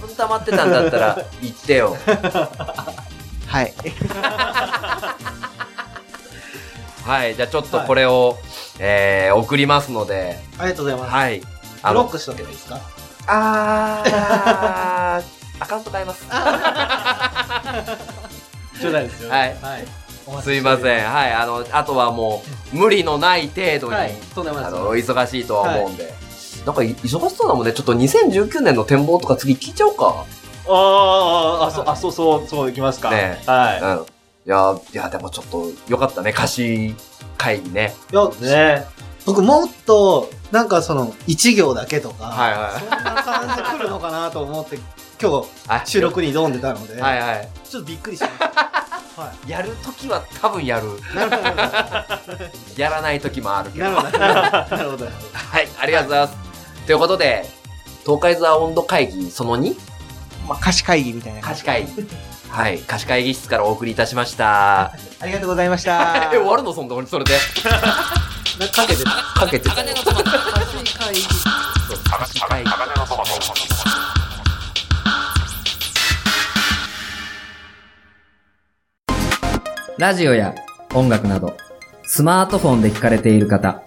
[0.00, 1.96] ぷん溜まってたんだったら、言ってよ。
[3.46, 3.74] はい。
[7.04, 8.36] はい、じゃあちょっとこれを、
[8.78, 11.10] えー、送りますので、ありがとうございます。
[11.12, 11.40] はい。
[11.40, 11.46] ブ
[11.94, 12.78] ロックしとけばいいですか？
[13.26, 16.24] あー、アカウント変えます。
[18.80, 19.30] 冗談ですよ。
[19.30, 19.86] はいはい。
[20.42, 21.04] すいません。
[21.04, 21.32] はい。
[21.32, 22.42] あの、あとはも
[22.72, 24.14] う、無理のない程度に、はい。
[24.36, 24.40] あ
[24.70, 26.12] の、忙しいとは思うんで。
[26.66, 27.72] なんかい、忙しそうだもんね。
[27.72, 30.24] ちょっと2019年の展望とか次聞いちゃおうか。
[30.68, 33.10] あーあ、そう、あ、そう、そう、そういきますか。
[33.10, 34.06] ねはうん。
[34.46, 36.30] いや、いや、でもちょっと、よかったね。
[36.30, 36.94] 歌詞
[37.38, 37.94] 会議ね。
[38.12, 38.44] いや、い。
[38.44, 38.86] ね
[39.24, 44.78] 僕もっと、なんかその、一行だけとか、はいはいそんな感じで来るのかなと思って、
[45.20, 47.48] 今あ日、収録に挑んでたので、はいはい。
[47.68, 48.46] ちょっとびっくりしました。
[49.18, 50.86] はやるときは多分やる。
[51.12, 51.16] い。
[51.16, 51.42] なるほど。
[51.42, 51.52] な
[52.38, 53.90] るやらないときもあるけど。
[53.90, 54.18] ほど。
[54.18, 54.20] な
[54.68, 55.06] るほど。
[55.06, 55.10] は
[55.60, 56.36] い、ありがとうございます。
[56.86, 57.44] ということで、
[58.04, 59.74] 東海座温度会議その 2?
[60.46, 61.60] まあ、歌詞会議みたいな歌感じ。
[61.60, 62.08] 詞会議。
[62.50, 64.84] はい、歌詞会議室からお送りいたしました。
[64.84, 64.92] あ
[65.24, 66.30] りがとうございました。
[66.32, 66.72] え、終わるの？
[66.72, 67.36] そんな俺それで。
[68.72, 69.10] かけてた。
[69.40, 69.96] かけてたよ。
[69.96, 70.14] そう
[72.06, 72.70] 歌詞会議。
[79.98, 80.54] ラジオや
[80.94, 81.56] 音楽など、
[82.04, 83.82] スマートフォンで聞かれている方、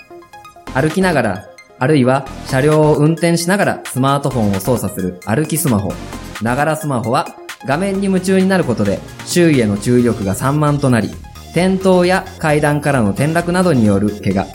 [0.73, 5.93] 歩きながら、あるいは車両を運転しながらスマートフォンを操作する歩きスマホ、
[6.41, 7.27] ながらスマホは
[7.65, 11.07] 画面に夢中になることで周囲への注意力が散漫となり、
[11.51, 14.45] 転倒や階段からの転落などによる怪我、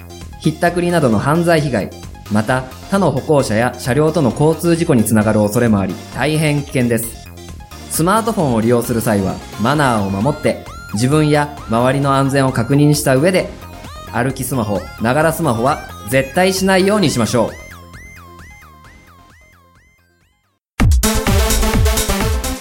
[0.43, 1.91] ひったくりなどの犯罪被害、
[2.31, 7.27] また他の歩行者や車両との交通事故につながる恐れもあり、大変危険です。
[7.89, 13.51] スマートフォンを利用する際はマナーを守って自分や周りの安全を確認した上で
[14.13, 17.51] 歩きスマホ、ながらスマホは絶対しないようにしましょう。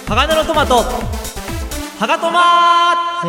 [0.08, 0.82] 鋼のトマト、
[1.98, 3.28] ハガトマせ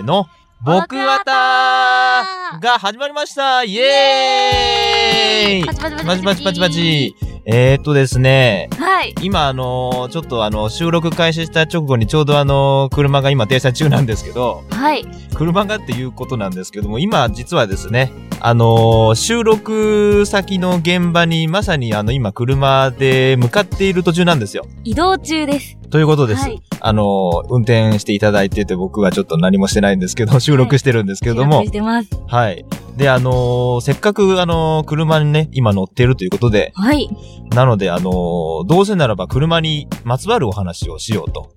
[0.00, 0.26] ーの。
[0.60, 7.27] 僕わたが始まりましたイエーイパチパチパチパチパチパチ。
[7.50, 9.14] えーっとですね、はい。
[9.22, 15.06] 今あのーちょっとあの、収録開始した直後にちょうどあの、車が今停車中なんですけど、はい。
[15.34, 24.66] 車がっていうことなんですけども、今実はですね、あのー収録先の現場にまさにあの、今車で向かっている途中なんですよ。
[24.84, 25.77] 移動中です。
[25.90, 26.42] ということです。
[26.42, 26.62] はい。
[26.80, 32.10] あのー運転していただいてて僕はちょっと何もしてないんですけど、収録してるんですけども記録、してます。
[32.26, 32.64] はい。
[32.96, 37.08] で、あのーせっかくあのー車にね、今乗ってるということで、はい。
[37.54, 41.50] なのであのーどうせならば車にまつわるお話をしようと、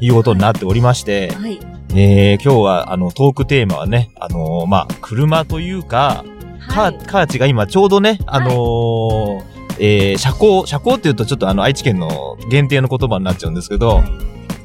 [0.00, 1.58] いうことになっておりまして、はい。
[1.94, 6.24] えー、今日はあの、トークテーマはね、あのーまあ、車というか、
[6.68, 14.02] カはー、カーチが今ちょうどね、あのーえー、車高、車高って言うとちょっとあの、愛知県の限定の言葉になっちゃうんですけど、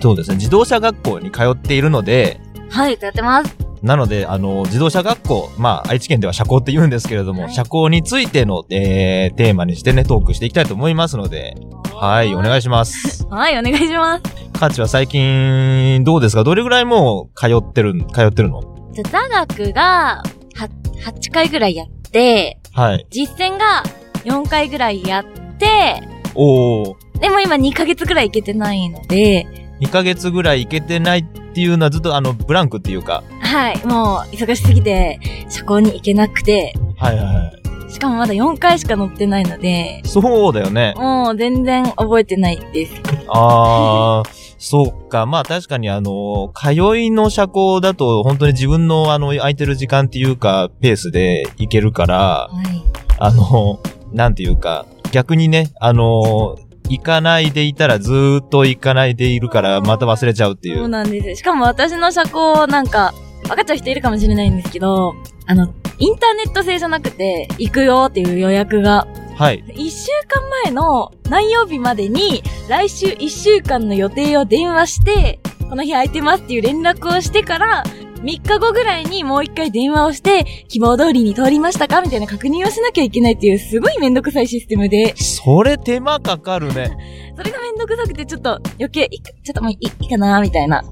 [0.02, 3.56] そうですね、自動車学校に通っているので、はい、やってます。
[3.84, 11.56] なので、あの、自動車学校、まあ、愛知県では車高って言うんですけれども、はい車高についての、えー、テーマにしてね、トークしていきたいと思いますので、
[11.96, 13.26] はい、お願いします。
[13.30, 14.24] はい、お願いします。
[14.60, 16.44] カーチは最近、どうですか？
[16.44, 18.62] どれぐらいもう通ってるん、通ってるの？
[19.10, 20.22] 座学が、
[20.56, 20.70] は、
[21.04, 23.08] 8回ぐらいやって、はい。
[23.10, 23.84] 実践が
[24.24, 25.26] 4回ぐらいやっ
[25.58, 26.02] て、
[26.36, 29.48] おー、でも今2ヶ月ぐらい行けてないので、
[29.82, 37.52] 2ヶ月ぐらい行けてないっていうのはずっとあの、ブランクっていうか、はい、もう忙しすぎて、社交に行けなくて、はいはいは
[37.88, 37.92] い。
[37.92, 40.94] しかもまだ4回しか乗ってないので、そうだよね。
[40.96, 42.94] もう全然覚えてないです。
[43.28, 45.26] ああ、そうか。
[45.26, 52.84] まあ確かにあの、通いの車高だと本当に自分のあの、空いてる時間っていうか、ペースで行けるから、はい。
[53.20, 53.80] あの、
[54.14, 56.58] なんていうか、逆にね、あの、
[56.90, 60.88] 行かないでいたらずーっと行かないでいるから、また忘れちゃうっていそうう。
[60.90, 61.40] なんです。
[61.40, 65.16] しかも私の車高なんか、分かっちゃう人いるかもしれないんですけど、
[65.48, 69.64] あの、インターネット制じゃなくて、行くよっていう予約が、はい。
[69.74, 77.84] 一週間前の何曜日までに、来週一週間の予定を電話して、この日空いてますっていう連絡をしてから、
[78.22, 86.92] 3日後ぐらいにもう一回電話をして、希望通りに通りましたかみたいな確認をしなきゃいけないっていう、すごいめんどくさいシステムで、それ手間かかるね。
[87.36, 90.84] それがめんどくさくてちょっと余計、ちょっともういいいいかなみたいな。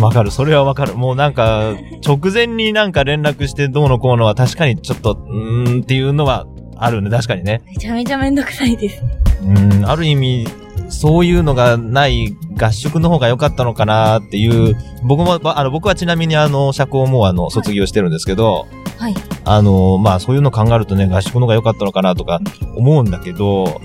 [0.00, 0.30] わかる。
[0.30, 0.94] それはわかる。
[0.94, 7.10] もうなんか、直前になんか連絡してどうのこうのは確かにちょっと、うーんっていうのはあるね。
[7.10, 7.62] 確かにね。
[7.66, 9.02] めちゃめちゃめんどくさいです。
[9.44, 10.46] うん、ある意味、
[10.88, 18.66] そういうのがない合宿の方が良かったのかなっていう、僕も、ばあの、僕はちなみにあの、社交もあの、卒業してるんですけど、
[18.98, 19.14] はい。
[19.44, 22.40] あの、まあそういうの考えるとね、合宿の方が良かったのかなとか
[22.76, 23.80] 思うんだけど、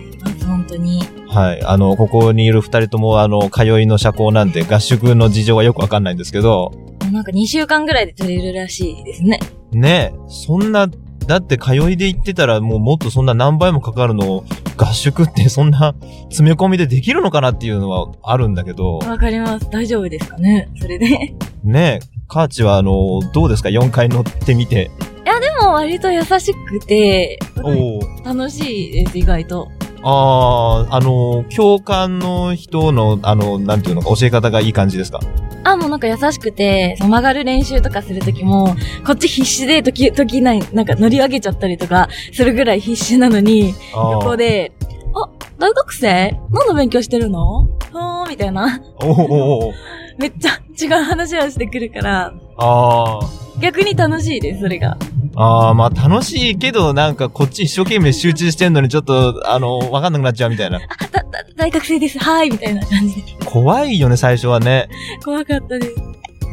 [0.46, 1.02] 本当に。
[1.28, 1.64] はい。
[1.64, 6.72] あの、ここにいる二人ともあの、通いの社交なんで合宿の事情はよくわかんないんですけど、
[7.12, 9.40] なんか2週間ぐらいで取れるらしいですね。
[9.72, 10.88] ねそんな、
[11.28, 14.46] だって通いで行ってたらもうもっとそんな何倍もかかるのを
[14.78, 15.94] 合宿ってそんな
[16.30, 19.70] 詰め込みでできるのかなっていうのはあるんだけど、わかります。
[19.70, 20.70] 大丈夫ですかね？
[20.80, 21.08] それで。
[21.08, 24.92] いねカーチはあの、どうですか ?4 回乗ってみて。
[25.26, 29.68] や、でも割と優しくて、お楽しいです、意外と。
[30.04, 35.20] ああ、あの、教官の人の、あの、なんていうのか、教え方がいい感じですか？
[35.64, 44.72] あ、もうなんか優しくて、曲がる練習とかするときも、こっち必死で時、時ない、なんか乗り上げちゃったりとか、するぐらい必死なのに、横で、
[45.14, 46.40] あ、大学生？
[46.52, 47.68] 何の勉強してるの？
[47.92, 48.82] ふーん、みたいな。
[49.02, 49.74] おおおお
[50.18, 53.20] めっちゃ違う話をしてくるから、あ
[53.60, 54.98] 逆に楽しいです、それが。
[55.36, 55.44] あ。
[55.44, 60.80] ああ、まあ楽しいけど、なんかこっち一生懸命集中してんのにちょっと、あの、わかんなくなっちゃうみたいな。
[61.12, 61.24] だ、だ、
[61.56, 63.22] 大学生です、はーい、みたいな感じで。
[63.46, 64.88] 怖いよね、最初はね。
[65.24, 65.96] 怖かったです。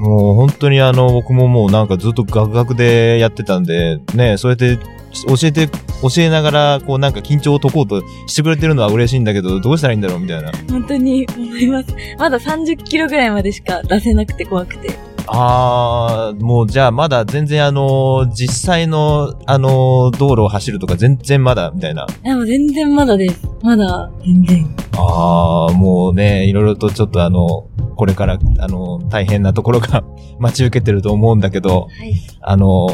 [0.05, 4.79] もう本当にあの、僕ももうなんかずっとガクガクでやってたんで、ね、そうやって
[5.27, 10.53] 教えて、教えながら、こうなんか緊張を解こうとしてくれてるのは嬉しいんだけど、どうしたらいいんだろうみたいな。
[10.71, 11.95] 本当に思います。
[12.19, 14.91] まだ30キロぐらいまでしか出せなくて怖くて。
[15.27, 22.07] あー、もうじゃあまだ全然あの、実際のあの、道路を走るとか全然まだ、みたいな。
[22.23, 23.49] でも全然まだです。
[23.63, 24.77] まだ、全然。
[24.93, 27.67] あー、もうね、いろいろとちょっとあの、
[28.05, 30.05] これから、あの、大変なところが
[30.39, 32.15] 待ち受けてると思うんだけど、はい。
[32.43, 32.87] あの、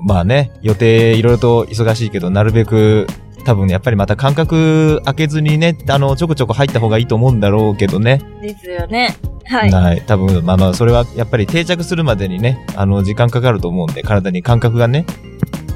[0.00, 3.06] まあね、予定いろいろと忙しいけど、なるべく、
[3.44, 8.22] 多分やっぱりまた間隔開けずにね、あの、ちょこちょこ入った方がいいと思うんだろうけどね。
[8.40, 9.14] ですよね。
[9.44, 9.70] はい。
[9.70, 10.02] はい。
[10.06, 15.04] 多分、まあまあ、それはやっぱり定着するまでにね、あの、時間かかると思うんで、体に感覚がね、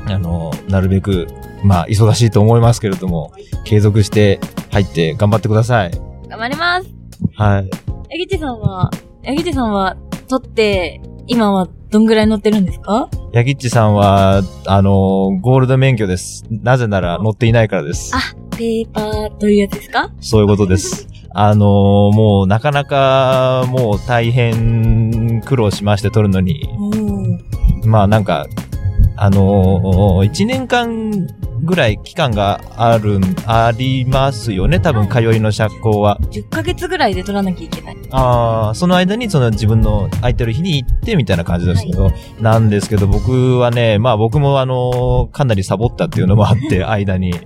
[0.06, 1.26] あの、なるべく、
[1.62, 3.32] まあ、忙しいと思いますけれども、
[3.64, 5.90] 継続して入って頑張ってください。
[6.30, 6.88] 頑張ります。
[7.34, 7.87] はい。
[8.10, 8.90] えぎちさんは、
[9.22, 9.96] えぎちさんは、
[10.28, 13.10] 取って、今はどんぐらい乗ってるんですか？
[13.32, 16.44] ヤギッチさんは、あの、ゴールド免許です。
[16.50, 18.14] なぜなら乗っていないからです。
[18.16, 18.20] あ、
[18.56, 20.10] ペーパーというやつですか？
[20.20, 21.06] そういうことです。
[21.34, 26.68] あのもうなかなかもう大変苦労しまして取るのに。
[27.84, 28.46] まあなんか、
[29.16, 31.26] あのー、1年間
[31.68, 36.18] ぐらい期間がある、ありますよね、多分通いの社交は。
[36.30, 37.96] 10ヶ月ぐらいで取らなきゃいけない。
[38.10, 47.32] ああ、その間にその自分の空いてる日に行ってみたいな感じですけど、なんですけど僕はね、まあ僕もあのーかなりサボったっていうのもあって、 間に。
[47.32, 47.42] はい。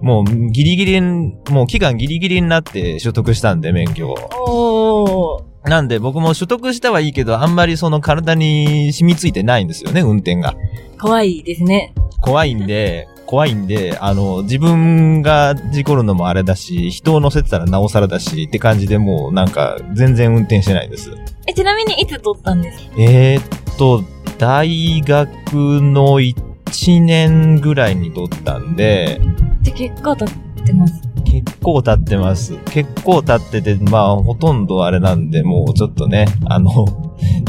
[0.00, 5.44] もうギリギリ、もう期間ギリギリになって取得したんで、免許を。
[5.64, 10.54] なんで僕も取得したはいいけど、あんまりその体に染みついてないんですよね、運転が。
[11.00, 11.94] 怖いですね。
[12.20, 21.10] 怖いんで、怖いんで、あの、自分が事故るのもあれだし、人を乗せてたらなおさらだし、って感じでもうなんか全然運転してないです。
[21.46, 22.94] え、ちなみにいつ取ったんですか？
[22.98, 24.04] えー、っと、
[24.36, 29.18] 大学の1年ぐらいに取ったんで、
[29.62, 31.02] じゃ、結構経ってます。
[31.24, 32.54] 結構経ってます。
[32.66, 36.70] 結構経ってて、まあ、ほとんどあれなんで、もうちょっとね、あの、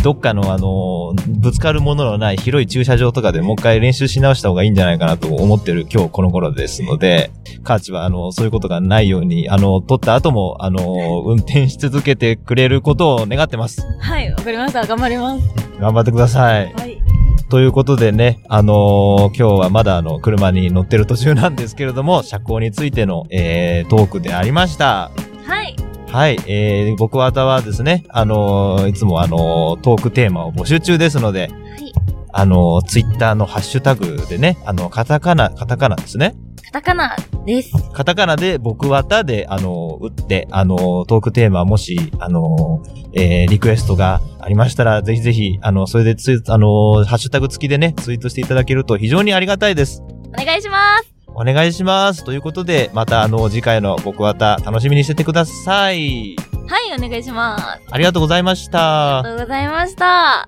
[0.04, 7.32] どっかのあの、ぶつかるもののない広い駐車場とかでもう一回練習し直した方がいいんじゃないかなと思ってる今日この頃ですので、
[7.64, 13.82] カーチはあの、そういうことがないように、あの、取った後も、あの、運転し続けてくれることを願ってます。
[14.01, 14.86] はい、わかりました。
[14.86, 15.47] 頑張ります。
[15.80, 16.74] 頑張ってください。
[16.74, 17.01] はい。
[17.49, 25.12] ということでね、あのー今日はまだあの、車に乗ってる途中なんですけれども、車高についての、えー、トークでありました。
[25.45, 25.76] はい。
[26.14, 31.91] はい、えー、僕はたはですね、あのーいつもあのートークテーマを募集中ですので、はい。
[32.32, 36.36] あのツイッターのハッシュタグでね、あの、カタカナ、カタカナですね。
[36.66, 37.16] カタカナ
[37.47, 37.72] です。
[37.93, 42.84] カタカナで僕はたで、あの打って、あのトークテーマもし、あの
[43.14, 50.03] えー、リクエストがありましたら、ぜひぜひ、あの、それでツイ、あのハッシュタグ付きでね、ツイートしていただけると非常にありがたいです。
[50.28, 51.23] お願いします。
[51.36, 52.24] お願いします。
[52.24, 56.36] ということで、またあの、次回の僕はた楽しみにしててください。
[56.68, 57.66] はい、お願いします。
[57.92, 59.30] ありがとうございましあた。
[59.30, 60.48] りがとうございました。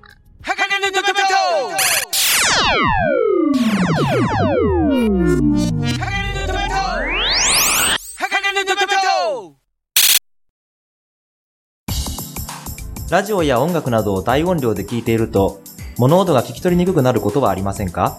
[13.09, 15.61] ラジオや音楽などを大音量で聞いていると、
[15.97, 18.17] 物音が聞き取りにくくなることはありませんか？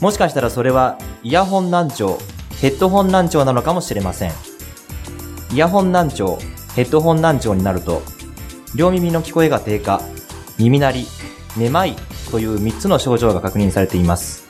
[0.00, 2.18] もしかしたらそれは、イヤホン難聴、
[2.60, 4.32] ヘッドホン難聴なのかもしれません。
[5.52, 6.38] イヤホン難聴、
[6.74, 8.02] ヘッドホン難聴になると、
[8.74, 10.02] 両耳の聞こえが低下、
[10.58, 11.06] 耳鳴り、
[11.56, 11.96] めまい
[12.30, 14.46] という3つの症状が確認されています。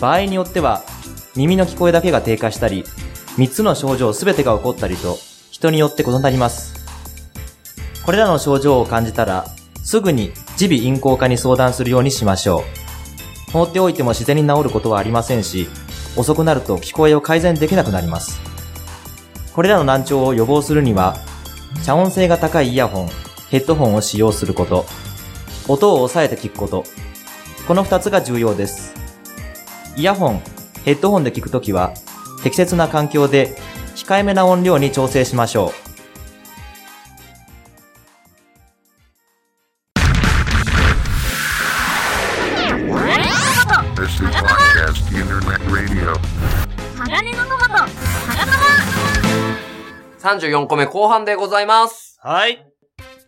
[0.00, 0.82] 場合によっては、
[1.34, 2.84] 耳の聞こえだけが低下したり、
[3.36, 5.18] 3つの症状すべてが起こったりと、
[5.50, 6.74] 人によって異なります。
[8.04, 9.46] これらの症状を感じたら、
[9.82, 12.83] すぐに耳鼻咽喉科に相談するようにしましょう。
[13.54, 15.68] 放っておいても自然に治ることはありませんし、
[16.16, 18.40] 遅くなると聞こえを改善できなくなります。
[19.54, 21.18] これらの難聴を予防するには、
[21.84, 23.08] 遮音性が高いイヤホン、
[23.50, 24.86] ヘッドホンを使用すること、
[25.68, 26.82] 音を抑えて聞くこと、
[27.68, 28.92] この二つが重要です。
[29.96, 30.42] イヤホン、
[30.84, 31.94] ヘッドホンで聞くときは、
[32.42, 33.56] 適切な環境で
[33.94, 35.83] 控えめな音量に調整しましょう。
[50.50, 52.18] 34個目後半でございます。
[52.22, 52.66] はい。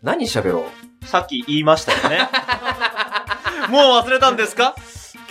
[0.02, 0.66] 何喋ろ
[1.02, 1.06] う？
[1.06, 2.28] さっき言いましたよね。
[3.70, 4.74] もう忘れたんですか？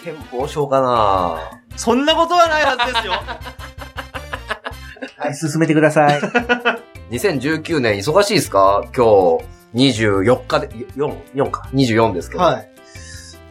[0.04, 1.40] 憲法書かな
[1.76, 3.14] そんなことはないはずですよ。
[5.18, 6.22] はい、進めてください。
[7.12, 8.84] 2019年忙しいですか？
[8.96, 9.38] 今
[9.74, 11.68] 日24日で、4、4か。
[11.74, 12.44] 24ですけど。
[12.44, 12.70] はい。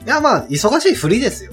[0.04, 1.52] いや、まあ、忙しいふりですよ。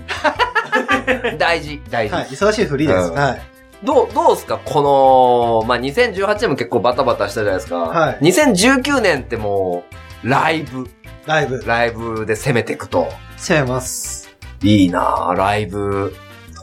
[1.37, 2.15] 大事、大事。
[2.15, 3.09] はい、忙しいふりです。
[3.09, 3.41] うんはい。
[3.83, 4.59] どう、どうすか？
[4.63, 7.77] この、まあ、2018年も結構バタバタしたじゃないですか。
[7.79, 9.83] はい2019年っても
[10.23, 10.89] う、ライブ、
[11.25, 13.07] ライブ、ライブで攻めていくと。
[13.37, 14.29] 攻めます。
[14.63, 16.13] いいなぁ、ライブ、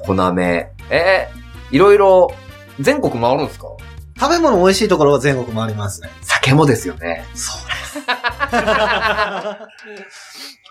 [0.06, 0.70] 常滑。
[0.90, 2.28] えー、いろいろ、
[2.80, 3.66] 全国回るんですか？
[4.20, 6.08] 食べ物美味しいところは全国回りますね。
[6.22, 7.24] 酒もですよね。
[7.34, 7.60] そう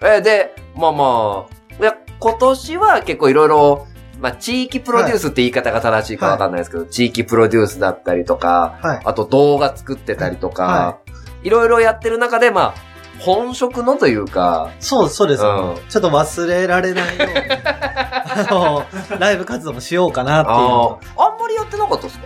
[0.04, 1.46] えーで、まあま
[1.80, 3.88] あ、いや今年は結構いろいろ、
[4.20, 9.02] まあ地域プロデュースって言い方が正しいかわかんないですけど、地域プロデュースだったりとか、はい。
[9.04, 11.00] あと動画作ってたりとか、、は
[11.44, 11.50] い。
[11.50, 12.88] ろいろやってる中で、まあ、
[13.20, 15.76] 本職のというか、そう、そうです、うん。
[15.90, 18.86] ちょっと忘れられないように、 あの、
[19.20, 20.58] ライブ活動もしようかなっていう。
[20.58, 22.26] ああんまりやってなかったですか？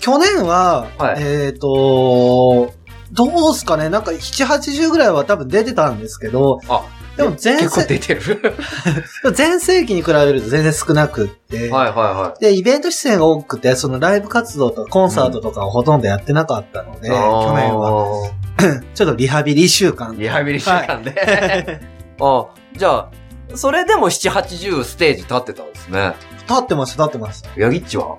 [0.00, 1.22] 去年は、はい。
[1.22, 2.72] えっ、と、
[3.12, 3.88] どうすかね。
[3.88, 6.82] なんか7、80ぐらいは多分出てたんですけど、あ、
[7.16, 8.54] でも全結構盛出てる。
[9.34, 17.00] 全盛期に比べると全然少なくって、はいはいはで、イベント出演が多くて、そのライブ活動とかコンサートとかをほとんどやってなかったのい。
[17.00, 18.30] で、去年は、は。
[18.94, 20.16] ちょっとリハビリ週間。
[20.18, 21.80] リハビリ週間で。
[22.20, 22.46] あ、
[22.76, 23.08] じゃあ、
[23.54, 26.14] それでも7、80ステージ立ってたんですね。
[26.48, 27.50] 立ってました、立ってました。
[27.56, 28.16] ヤギッチは？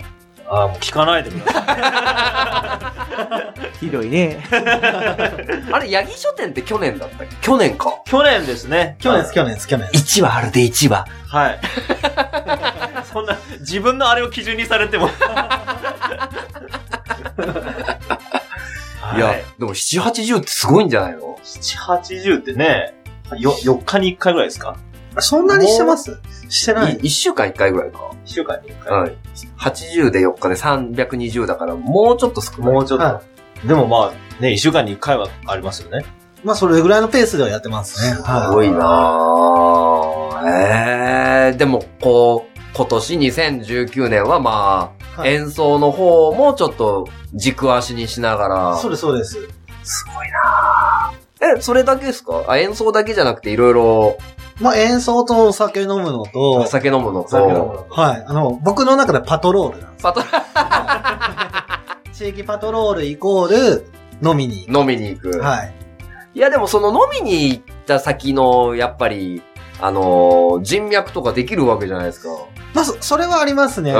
[0.47, 1.59] ああ、もう聞かないでくださ
[3.73, 3.77] い。
[3.85, 4.43] ひどいね。
[5.71, 7.35] あれ、ヤギ書店って去年だったっけ？
[7.41, 7.93] 去年か。
[8.05, 8.95] 去年ですね。
[8.99, 10.19] 去年です、去年です、去年です。
[10.19, 11.05] 1話あるで1話。
[11.27, 11.59] はい。
[13.11, 15.09] そんな、自分のあれを基準にされても。
[19.15, 22.93] いや、でも7、80ってすごいんじゃないの？7、80ってね、
[23.39, 24.75] よ、4日に1回ぐらいですか？
[25.19, 26.19] そんなにしてます？
[26.49, 26.97] してない。
[26.97, 27.99] 1週間1回ぐらいか。
[27.99, 28.99] 1週間に1回。
[28.99, 29.17] はい。
[29.57, 32.71] 80で4日で320だから、もうちょっと少ない。
[32.73, 33.05] もうちょっと。
[33.05, 33.21] は
[33.65, 36.05] でもまあ、ね、1週間に1回はありますよね。
[36.43, 38.15] まあ、それぐらいのペースではやってますね。
[38.15, 40.47] すごいなぁ。
[40.47, 48.77] ええでも、こう、今年2019年はまあ、はい演奏の方もちょっと軸足にしながら。
[48.77, 49.39] そうです、そうです。
[49.83, 50.54] すごいなぁ。
[51.57, 52.43] え、それだけですか？
[52.47, 54.17] あ、演奏だけじゃなくていろいろ
[54.61, 58.23] まあ、演奏とお酒飲むのと、お酒飲むのと、のはい。
[58.25, 60.03] あの、僕の中でパトロールなんです。
[60.03, 60.21] パト
[62.13, 63.85] 地域パトロールイコール、
[64.23, 65.31] 飲みに行飲みに行く。
[65.31, 65.39] く。
[65.39, 65.73] はい。
[66.33, 69.41] いやでもその飲みに行った先の、やっぱり、
[69.81, 72.29] あのー人脈とかできるわけじゃないですか。
[72.73, 73.91] まあ、そそれはありますね。
[73.91, 73.95] う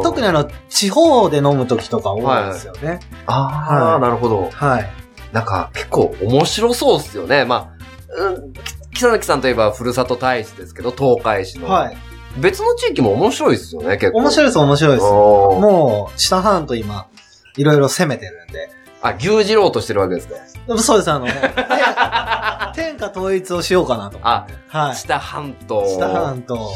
[0.00, 3.00] ん特にあの、地方で飲む時とか多いですよね。
[3.24, 4.50] ああ、はいなるほど。
[4.50, 4.90] はい。
[5.34, 7.44] なんか結構面白そうっすよね。
[7.44, 7.74] ま
[8.16, 8.60] あ、うん、き
[8.94, 11.68] 木崎さんといえばふるさと大使ですけど、東海市の。
[11.68, 11.96] はい。
[12.38, 14.20] 別の地域も面白いですよね、結構。
[14.20, 15.02] い面白いです、面白いです。
[15.04, 17.08] もう、下半島今、
[17.56, 18.70] いろいろ攻めてるんで。
[19.02, 20.34] あ、牛耳ろうとしてるわけですか。
[20.68, 21.26] でもそうです、あの、
[22.74, 24.18] 天下統一をしようかなと。
[24.22, 24.96] あ、はい。
[24.96, 25.84] 下半島。
[25.98, 26.70] 下半島。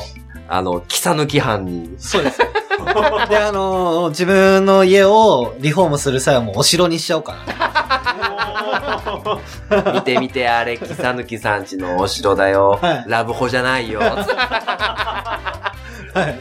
[0.49, 1.95] あの、北抜き藩に。
[1.99, 2.39] そうです。
[2.39, 8.28] で、あのー自分の家をリフォームする際はもうお城にしちゃおうかな。
[9.95, 12.79] 見て見て、あれ、木さぬきさんちのお城だよ。
[12.81, 14.01] はいラブホじゃないよ。
[14.01, 14.14] は
[16.14, 16.39] い。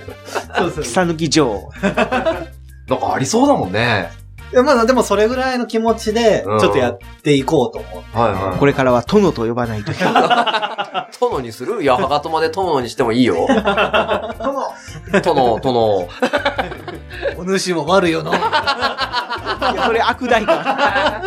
[0.57, 0.81] そうです。
[0.91, 1.69] 草抜き城。
[1.81, 4.09] なんかありそうだもんね。
[4.53, 8.17] いや、まだでもそれぐらいの気持ちで、ちうんょっとやっていこうと思って。
[8.17, 8.57] はいはい。
[8.59, 10.09] これからは殿と呼ばないといけな
[11.11, 11.17] い。
[11.19, 11.83] 殿にする？
[11.83, 13.45] いや、はがとまで殿にしてもいいよ。
[15.21, 16.07] 殿、殿。
[17.37, 18.31] お主も悪よな。
[19.73, 21.21] いやそれ悪代か。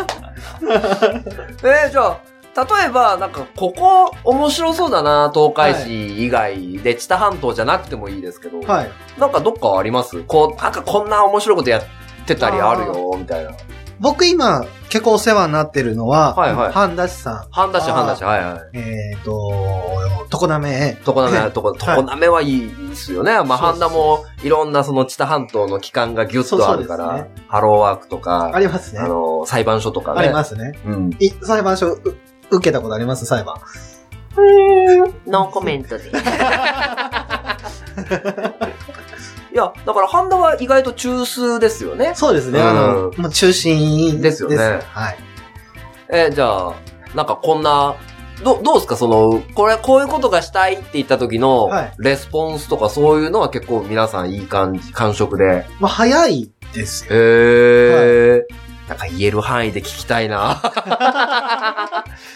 [0.69, 2.19] えー、じゃあ、
[2.53, 8.91] 例えば、なんか、ここ、面白そうだな、東海市以外で、知多半島じゃなくてもいいですけど、はい。
[9.17, 10.21] なんかどっかあります？
[10.23, 11.83] こう、なんかこんな面白いことやっ
[12.25, 13.51] てたりあるよ、みたいな。
[14.01, 17.45] 僕今、結構お世話になってるのは、はいはい半田市さん。
[17.51, 18.61] 半田市、半田市、はいはい。
[18.73, 19.51] えっ、と、
[20.31, 20.97] 常滑。
[21.05, 23.33] 常滑、とこ、常滑はいいですよね。
[23.43, 29.01] まあ、半田も、いろんなその知多半島の機関がギュッとあるから、そうそうですハローワークとか、ありますね。
[29.01, 30.21] あの、裁判所とかね。
[30.21, 30.71] ありますね。
[30.83, 31.11] うん。
[31.19, 32.01] い裁判所、う
[32.49, 33.27] 受けたことあります？
[33.27, 33.57] 裁判。
[35.27, 36.11] ノーコメントで。
[39.53, 42.13] いや、だから、ハンダは意外と中枢ですよね。
[42.15, 42.59] そうですね。
[42.59, 44.57] うんあの、もう中心ですよね
[44.93, 45.17] はい。
[46.09, 46.73] え、じゃあ、
[47.15, 47.95] なんかこんな、
[48.43, 48.95] ど、どうですか？
[48.95, 55.65] その、これ、こういうことがしたいって言った時のはい、レスポンスとかそういうのは結構皆さんいい感じ、感触で。
[55.79, 57.09] まあ、早いですよ。
[57.13, 58.45] へえ、
[58.87, 60.61] なんか言える範囲で聞きたいな。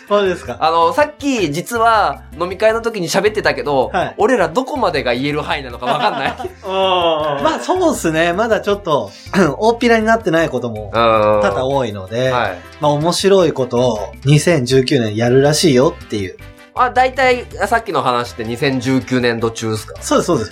[0.08, 0.58] そうですか？
[0.60, 6.34] あの、さっき実は飲み会の時に喋ってたけど、はい俺らどこまでが言える範囲なのかわかんない。
[6.64, 8.34] まあ、そうですね。
[8.34, 9.12] まだちょっと、
[9.60, 11.42] 大っぴらになってないことも多うん。
[11.44, 12.58] 々多いので、はい。
[12.82, 16.38] まあ、面白いことを2019年やるらしいよっていう。
[16.76, 19.96] あ、大体、さっきの話って2019年度中ですか？
[20.02, 20.52] そうです、そうです。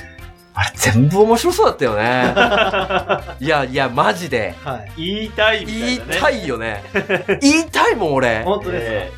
[0.55, 2.33] あれ全部面白そうだったよね。
[3.43, 4.53] いやいや、マジで。
[4.63, 4.91] はい。
[5.15, 6.17] 言いたいみた言いいなね。
[6.21, 6.83] たいよね。
[7.41, 8.43] 言いたいもん、俺。
[8.43, 9.11] 本当ですえ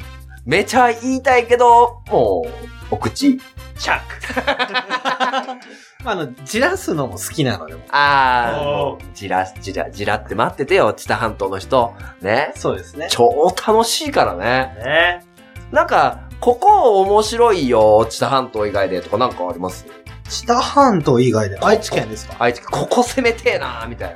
[0.46, 2.50] めちゃ言いたいけど、もう、
[2.91, 3.28] お口。
[3.30, 3.41] ー
[3.78, 5.66] チャック。
[6.06, 11.93] まあ、あの、じらすのも好きなので、あおー、じら、じら、じらって待っててよ、知多半島の人。
[12.22, 12.54] ね。
[12.56, 13.08] そうですね。
[13.10, 14.76] 超楽しいからね。
[14.84, 15.26] ね
[15.72, 19.86] なんか、ここ面白いよ、知多半島以外でとかなんかあります？
[20.30, 22.36] 知多半島以外で、愛知県ですか？
[22.39, 24.16] 愛知県、ここ攻めてえなみたいな。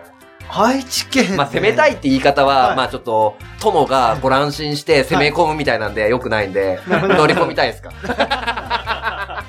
[0.52, 7.92] 愛知県、まあ、攻めたいって言い方は、はいまあちょっと、殿がご乱心して攻め込むみたいなんで、良くないんで、乗り込みたいですか？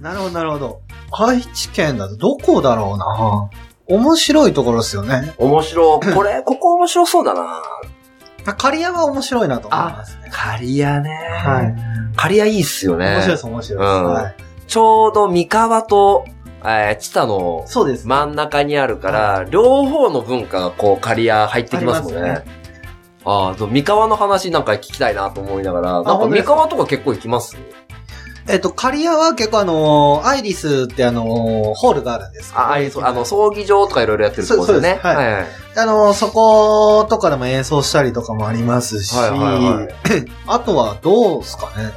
[0.00, 0.80] なるほど、なるほど。
[1.12, 3.96] 愛知県だとどこだろうな？
[3.98, 5.34] 面白いところですよね。
[5.38, 6.12] 面白い。
[6.14, 7.62] これ、ここ面白そうだな
[8.46, 10.28] あ刈谷は面白いなと思いますね。
[10.30, 11.10] 刈谷ね。
[11.44, 11.74] はい。
[12.16, 13.06] 刈谷いいっすよね。
[13.06, 13.88] 面白いです、面白いです。
[13.88, 14.34] うんはい。
[14.66, 16.24] ちょうど三河と、
[16.64, 18.08] えー、知多のそうですね。
[18.08, 22.20] 真ん中にあるから、両方の文化がこう、刈谷入ってきますもんね。
[22.20, 22.44] あります
[23.24, 27.56] ああ、そう三河の話なんか聞きたいなと思いながら、なんか三河とか結構行きます？
[28.50, 34.98] えっと、刈谷は結構あのーアイリスってあのーホールがあるんですあ、あれそうあの、葬儀場とかいろいろやってるとこですよね。
[35.02, 35.46] はいはいはい。
[35.76, 39.88] あのーそことかでも演奏したりとかもありますし、はいはいはい
[40.48, 41.92] あとはどうですかね？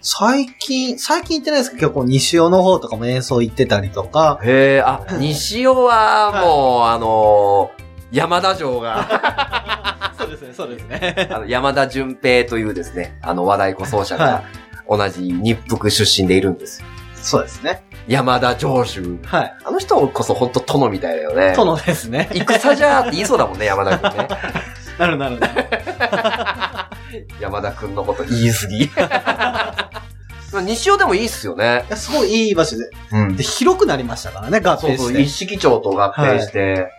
[0.00, 11.28] 最近、最近行ってないですけど、結構西尾の方とかも演奏行ってたりとか、へえ、あ、西尾はもう、あのー山田城が、 そうですね、そうですね。
[11.30, 14.44] あの山田純平というですね、あの和太鼓奏者が、
[14.88, 16.86] 同じ日福出身でいるんですよ。
[17.14, 17.82] そうですね。
[18.06, 19.18] 山田城主。
[19.26, 19.54] はい。
[19.64, 21.52] あの人こそ本当殿みたいだよね。
[21.54, 22.30] 殿ですね。
[22.32, 24.28] 戦じゃーって言いそうだもんね、山田くんね。
[24.98, 25.66] なるなるなる。
[27.40, 28.90] 山田くんのこと言い過ぎ。
[30.66, 31.84] 西尾でもいいっすよね。
[31.94, 32.90] すごいいい場所で。
[33.12, 35.22] うんで、広くなりましたからね、合そうそう、併して。
[35.22, 36.90] 一式町と合併して。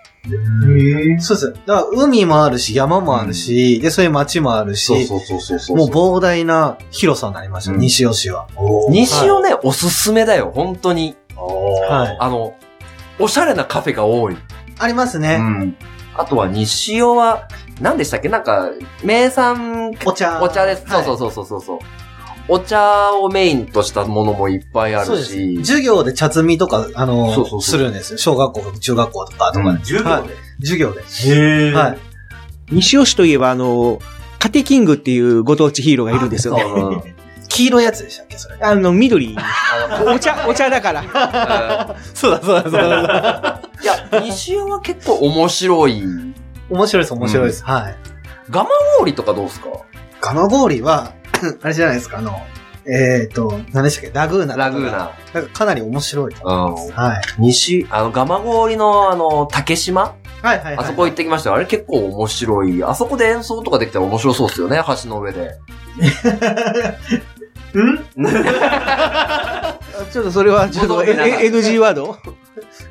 [1.19, 1.53] そうです。
[1.65, 5.77] だから海もあるし、山もあるし、で、そういう町もあるし、そうそうそうそうそう。
[5.77, 8.47] もう膨大な広さになりました、うん西尾市は。
[8.89, 11.15] 西尾ね、おすすめだよ、本当に。
[11.35, 12.17] はい。
[12.19, 12.53] あの、
[13.17, 14.37] おしゃれなカフェが多い。
[14.77, 15.37] ありますね。
[15.37, 15.75] ん。
[16.19, 17.47] あとは西尾は、
[17.79, 18.27] 何でしたっけ？
[18.27, 18.71] なんか、
[19.03, 20.41] 名産、お茶。
[20.41, 20.85] お茶です。
[20.85, 21.79] はいそうそうそうそうそう。
[22.49, 25.05] お茶をメインとしたものもいっぱいあ。
[25.05, 25.57] るし。
[25.59, 28.17] 授業で茶摘みとか、あの、そうそうそうするんですよ。
[28.17, 29.79] 小学校とか中学校とかとかで。
[29.79, 31.01] 授はい授業で。
[31.01, 31.99] へはい。
[32.71, 33.99] 西尾市といえば、あの、
[34.39, 37.15] カテキングっていうご当地ヒーローがいるんですよね。
[37.49, 38.57] うん黄色いやつでしたっけそれ？
[38.61, 39.35] あの、緑。
[40.05, 41.95] お茶、お茶だから。
[42.13, 43.61] そうだそうだそうだ。
[43.81, 46.03] いや、西尾は結構面白い。
[46.69, 47.63] 面白いです、面白いです。
[47.65, 47.95] はい。
[48.51, 48.69] ガマ
[48.99, 49.67] 氷とかどうですか？
[50.21, 51.11] ガマ氷は、
[51.63, 52.39] あれじゃないですか、あの、
[52.85, 54.17] えっ、と、何でしたっけ？
[54.17, 55.11] ラグーナラグーナ。
[55.33, 56.87] なんかかなり面白いと思います。
[56.89, 56.95] うん。
[56.95, 57.21] はい。
[57.39, 60.01] 西、あの、ガマ氷のあの、竹島？
[60.03, 60.77] はいはいはい。
[60.77, 61.55] あそこ行ってきましたよ。
[61.55, 62.83] あれ結構面白い。
[62.83, 65.57] あそこで演奏とかできたら面白そうですよね、橋の上で。
[70.11, 72.17] ちょっとそれは、ちょっと、NG ワード？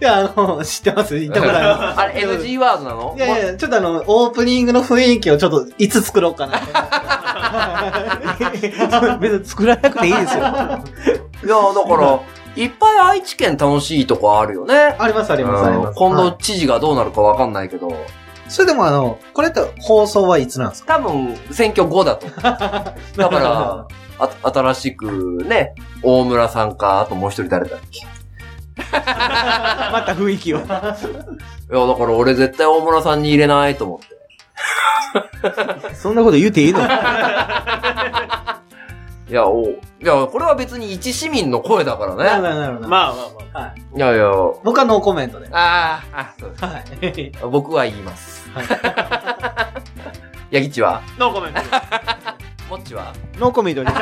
[0.01, 2.01] いや、あの、知ってます行ったことあります。
[2.07, 3.15] あれ NG ワードなの？
[3.17, 6.61] いやいや、ちょっとあの、オープニングの雰囲気をちょっと、いつ作ろうかな。
[9.21, 10.41] 別に作らなくていいですよ。
[10.41, 10.83] いや、だか
[11.97, 12.21] ら、
[12.57, 14.95] いっぱい愛知県楽しいとこあるよね。
[14.99, 15.99] ありますありますあります。
[15.99, 17.93] 今度はい知事がどうなるかわかんないけど、
[18.49, 20.97] それでもあの、これって放送はいつなんですか？
[20.97, 22.27] 多分選挙後だと。
[22.29, 23.87] だから、
[24.19, 28.07] あ新しくね、大村さんか、あともう一人誰だっけ？
[28.93, 30.59] また雰囲気を。
[30.63, 30.95] いや、だか
[31.71, 34.19] ら俺絶対大村さんに入れないと思って。
[35.95, 36.81] そんなこと言うていいの？
[39.29, 42.49] いや、おいや、これは別に一市民の声だからなるほね。
[42.55, 42.89] どなるほど。
[42.89, 43.75] まあまあまあ。
[43.97, 44.31] いやいや、
[44.65, 45.49] 僕はノーコメントで。
[45.53, 47.33] あーあ、そうはい。
[47.51, 48.49] 僕は言います。
[50.51, 51.03] ヤギチは？
[51.19, 51.61] ノーコメント。
[52.69, 53.89] もっちはノーコメントに。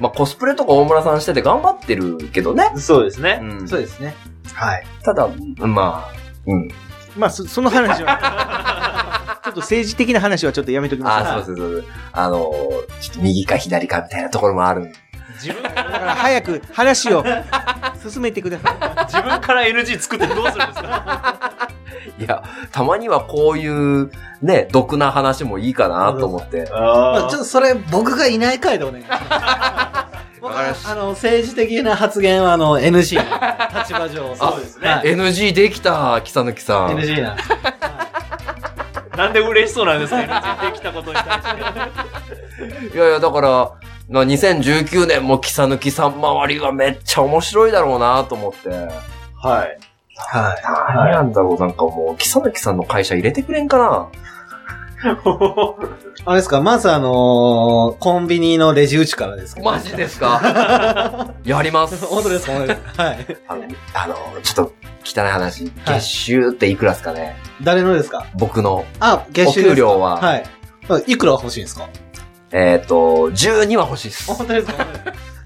[0.00, 2.72] まあ、コスプレとか大村さんしてて頑張ってるけどね。
[2.76, 3.40] そうですね。
[3.42, 3.68] うん。
[3.68, 4.14] そうですね。
[4.54, 4.86] はい。
[5.02, 5.28] ただ、
[5.58, 6.12] まあ、
[6.46, 6.68] うん。
[7.16, 11.46] まあ、そその話は、 ちょっと政治的な話はちょっとやめときまあす。
[11.46, 11.84] そうそうそう。
[12.12, 12.50] あのー、
[13.00, 14.92] ちょっと右か左かみたいなところもある。
[15.40, 17.24] 自分、だから早く話を
[18.08, 19.04] 進めてください。
[19.06, 21.68] 自分から NG 作ってどうするんですか？
[22.18, 24.10] いや、たまにはこういう、
[24.42, 26.68] ね、毒な話もいいかなと思って。
[26.70, 29.16] まあ、ちょっとそれ僕がいない回でお願いしま
[30.74, 30.88] す。
[30.90, 34.34] あの、政治的な発言はあの、NG の立場上。
[34.36, 36.96] そうですねはい NG できた、木さぬきさん。
[36.96, 37.48] NG なんです。
[39.16, 42.96] なんで嬉しそうなんですか？NG できたことに対して。
[42.96, 43.70] いやいや、だから、
[44.08, 48.68] まあ2019年も木さぬきさん周りはめっちゃ面白いだろうなと思って。
[48.70, 48.88] はい。
[49.40, 49.78] はい。
[50.94, 54.08] 何なんだろう、なんかもう、木さぬきさんの会社入れてくれんかな？
[56.24, 59.70] あれですか、まずあのーコンビニのレジ打ちからですけど。
[59.70, 61.34] マジですか？
[61.44, 62.04] やります。
[62.04, 62.52] 本当ですか？
[62.54, 62.76] はい。
[63.46, 63.62] あの、
[63.94, 64.72] あのちょっと
[65.04, 67.36] 汚い話、はい月収っていくらですかね？
[67.62, 68.26] 誰のですか？
[68.34, 68.84] 僕の。
[68.98, 70.44] あ、月収お給料ははい。
[71.06, 71.88] いくら欲しいんですか？
[72.50, 74.26] えっ、と、12は欲しいです。
[74.32, 74.86] 本当ですか？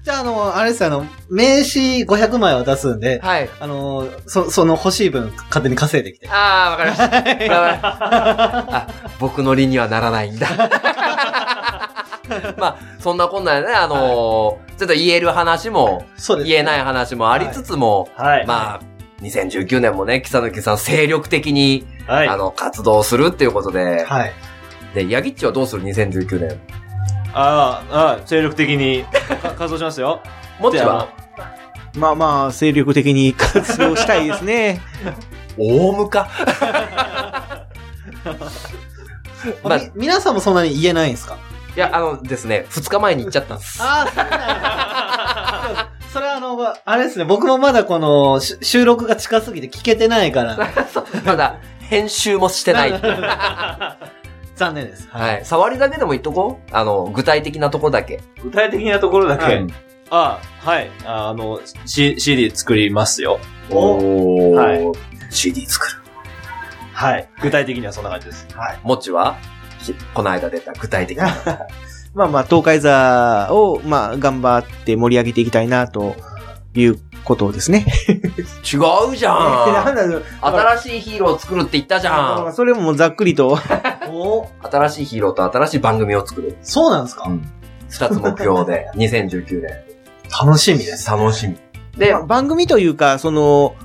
[0.03, 3.49] じゃあ、あの、あれですあの、名刺500枚は出すんで、はい。
[3.59, 6.27] あの、そ、その欲しい分、勝手に稼いできて。
[6.29, 8.87] ああ、わかりました。
[9.19, 10.47] 僕の利にはならないんだ。
[12.57, 18.47] まあ、そんなこんなでね、あのーちょっと言える話も、そうです、言えない話もありつつも、はい。
[18.47, 22.27] まあ、2019年もね、木更木さん精力的に、はい。
[22.27, 24.33] あの、活動するっていうことで、はい。
[24.95, 26.59] で、ヤギッチはどうする ?2019 年。
[27.33, 29.03] ああ、ああ、精力的に
[29.41, 30.21] か活動しますよ。
[30.59, 31.07] もっちは
[31.95, 34.81] まあまあ、精力的に活動したいですね。
[35.57, 36.27] 大無か
[39.63, 41.37] まあみ皆さんもそんなに言えないんですか？
[41.75, 43.79] いや、あのですね、2日前に行っちゃったんです。
[43.81, 50.57] ああ、そうなんや それはあの、あれですね、僕もまだこの、し収録が近すぎて聞けてないから、
[51.25, 51.55] まだ、
[51.89, 52.93] 編集もしてない。
[54.55, 55.07] 残念です。
[55.09, 55.45] はい。
[55.45, 56.75] 触りだけでも言っとこう？
[56.75, 58.21] あの、具体的なとこだけ。
[58.43, 59.43] 具体的なところだけ。
[59.45, 59.67] はい
[60.09, 60.91] ああ、はい。
[61.05, 63.39] ああの、C、CD 作りますよ。
[63.71, 64.53] おー。
[64.53, 64.81] はい。
[65.31, 66.03] CD 作る。
[66.93, 67.29] はい。
[67.41, 68.47] 具体的にはそんな感じです。
[68.83, 69.37] もちは？
[69.79, 71.33] ひこの間出た具体的な。
[72.13, 76.15] まあまあ、東海座を、まあ、頑張って盛り上げていきたいな、と
[76.75, 77.85] いうことですね。
[78.07, 78.77] 違
[79.11, 79.73] うじゃん。
[79.85, 82.53] なんだろう新しいヒーローを作るって言ったじゃん。
[82.53, 83.57] それもざっくりと、
[84.09, 86.57] お新しいヒーローと新しい番組を作る。
[86.61, 87.29] そうなんですか、
[87.89, 89.71] 二つ目標で、2019年。
[90.45, 91.09] 楽しみです。
[91.09, 91.57] 楽しみ。
[91.97, 93.75] で、番組というか、その、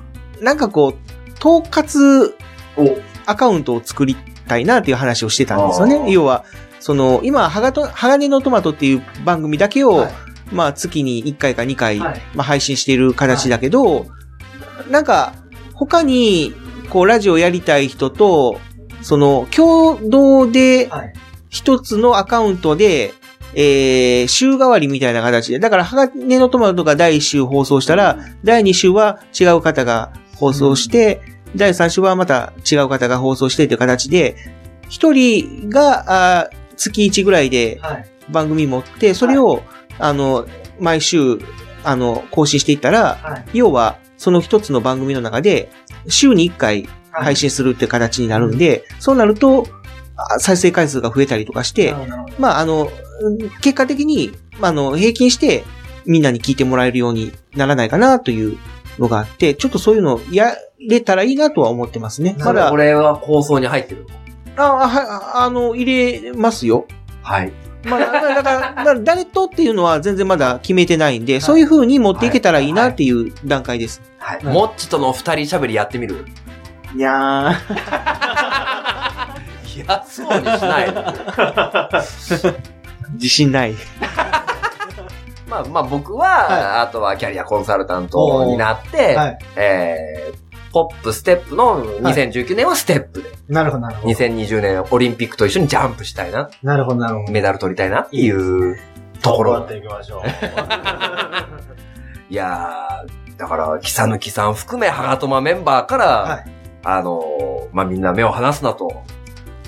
[0.41, 2.33] なんかこう、統括
[3.27, 4.17] アカウントを作り
[4.49, 6.11] たいなっていう話をしてたんですよね。
[6.11, 6.45] 要は、
[6.81, 12.23] その、今、はがと、鋼のトマトっていう番組だけを、はいまあ、月に1回か2回、はい。
[12.35, 14.07] まあ、配信している形だけど、
[14.91, 15.35] なんか、
[15.75, 16.55] 他に、
[16.91, 18.61] こう、ラジオやりたい人と、
[19.03, 21.13] その、共同で、はい。
[21.51, 23.15] 一つのアカウントで、
[23.55, 31.23] えー、週替わりみたいな形で、だから、鋼のトマトが第1週放送したら、第2週は違う方が放送して、
[31.57, 34.37] 第3週はまた違う方が放送してという形で、
[34.89, 38.09] 一人が、あー月1ぐらいではい。
[38.31, 39.63] 番組持って、それを、
[39.99, 40.47] あの、
[40.81, 41.39] 毎週、
[41.85, 43.59] あの、更新していったら、はい。
[43.59, 45.71] 要は、その一つの番組の中で、
[46.09, 49.67] 週に1回はい配信するっていう形になるんで、そうなると、
[50.17, 51.95] あ再生回数が増えたりとかして
[52.39, 52.91] まあ、あの、
[53.21, 55.65] うん結果的に、まああの、平均して、
[56.07, 58.57] みんなに聞いてもらえるようにならないかなという
[58.99, 60.55] のがあって、ちょっとそういうのをや
[60.89, 62.37] れたらいいなとは思ってますね。
[62.39, 64.07] まだ、これは構想に入ってる。
[64.57, 66.87] あ、は、あの、入れますよ。
[67.23, 67.53] はい。
[67.85, 74.03] まあ、だから、誰とっていうのは全然まだ決めてないんで、そういう風に持っていけたらいいなっていう段階です。
[74.19, 74.45] はい。
[74.45, 76.25] もっちとの二人喋りやってみる？
[76.97, 77.61] いや
[79.77, 80.95] いや、そうにしない。
[83.15, 83.75] 自信ない。
[85.49, 93.25] まあまあ僕は、あとはキャリアコンサルタントになって、はいえー、ポップステップの2019年はステップ。
[93.49, 94.15] なるほど、なるほど。
[94.15, 97.33] 2020年オリンピックと一緒にジャンプしたいな、なるほど、なるほど。
[97.33, 98.79] メダル取りたいなっていう
[99.23, 99.59] ところ。
[99.59, 100.23] っていきましょう。
[102.31, 109.05] いやー、だから、キサヌキさん含め、ハガトマメンバーから、はいあのー、まあ、みんな目を離すなと。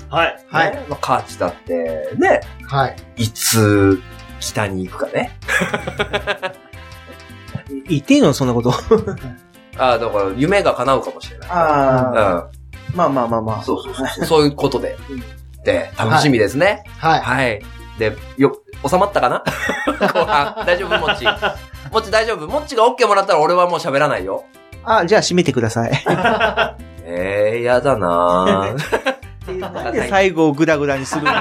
[0.09, 0.45] はい。
[0.49, 2.95] はいねまあ、カーチだって、ね、はい。
[3.15, 4.01] いつ、
[4.39, 5.37] 北に行くかね。
[7.87, 8.71] 言っていいのそんなこと。
[9.77, 11.49] ああ、だから、夢が叶うかもしれない。
[11.51, 12.60] あうん。
[12.95, 13.63] まあまあまあまあ。
[13.63, 14.25] そうそうそう。
[14.25, 14.97] そういうことで。
[15.63, 16.83] で、楽しみですね。
[17.01, 17.09] あ。
[17.09, 17.21] はい。
[17.21, 17.61] はい。
[17.99, 18.57] で、よ、
[18.87, 19.43] 収まったかな？
[20.13, 20.63] 後半。
[20.65, 20.97] 大丈夫？
[20.99, 21.25] もっち。
[21.91, 22.47] もっち大丈夫？
[22.47, 24.43] もっちが OK もらったら俺はもう喋らないよ。
[24.83, 25.91] あ、じゃあ閉めてください。
[27.05, 29.59] え えー、やだなぁ。
[29.59, 31.31] なんで最後をグダグダにするの？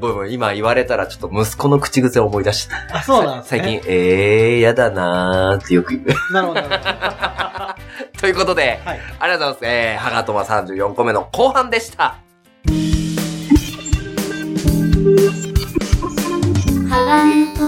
[0.00, 2.76] ごめん今言われたらちょっと息子の口癖を思い出した。
[2.98, 3.80] あ、そうなんです最ね。
[3.80, 6.32] 近、ええー、やだなーってよく言う。
[6.32, 6.60] なるほど。
[8.20, 9.74] ということで、はいありがとうございます。
[9.74, 12.16] えー、ハガトマ34個目の後半でした。
[16.88, 17.66] 鋼と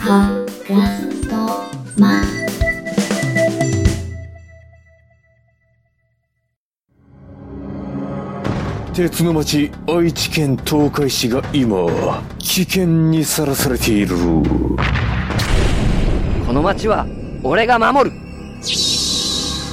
[0.00, 1.36] ハガスト
[2.00, 2.22] マ
[8.94, 14.16] 鉄の町愛知県東海市が今危険にさらされている
[16.46, 17.06] この街は
[17.42, 18.16] 俺が守る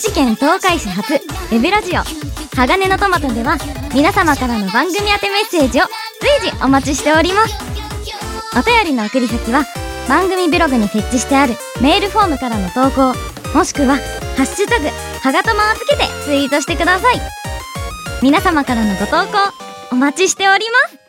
[0.00, 2.00] 知県東海市発ウェブラジオ。
[2.56, 3.58] 鋼のトマトでは
[3.94, 5.84] 皆様からの番組宛てメッセージを
[6.40, 7.54] 随時お待ちしております。
[8.58, 9.66] お便りの送り先は
[10.08, 13.14] 番組ブログに設置してあるメールフォームからの投稿
[13.54, 13.96] もしくは
[14.38, 17.20] 「ハッシュタグはがとま」をつけてツイートしてください。
[18.22, 19.52] 皆様からのご投稿
[19.92, 20.99] お待ちしております。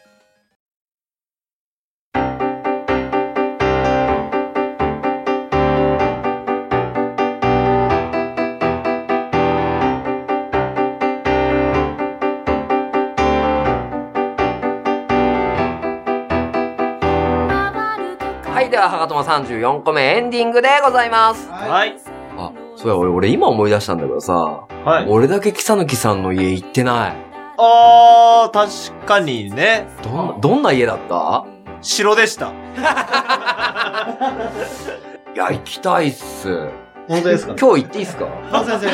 [18.81, 21.47] はは、ハガトマ34個目エンディングでございます。
[21.49, 21.95] はい。
[22.37, 25.05] あ、そうや、俺、俺今思い出したんだけどさ、はい。
[25.07, 27.13] 俺だけキサヌキさんの家行ってない。
[27.57, 29.87] あー、確かにね。
[30.03, 31.45] どんな、どんな家だった？
[31.81, 32.47] 城でした。
[35.33, 36.69] いや、行きたいっす。
[37.07, 37.53] 本当ですか？
[37.59, 38.25] 今日行っていいっすか？
[38.51, 38.89] あ、先生。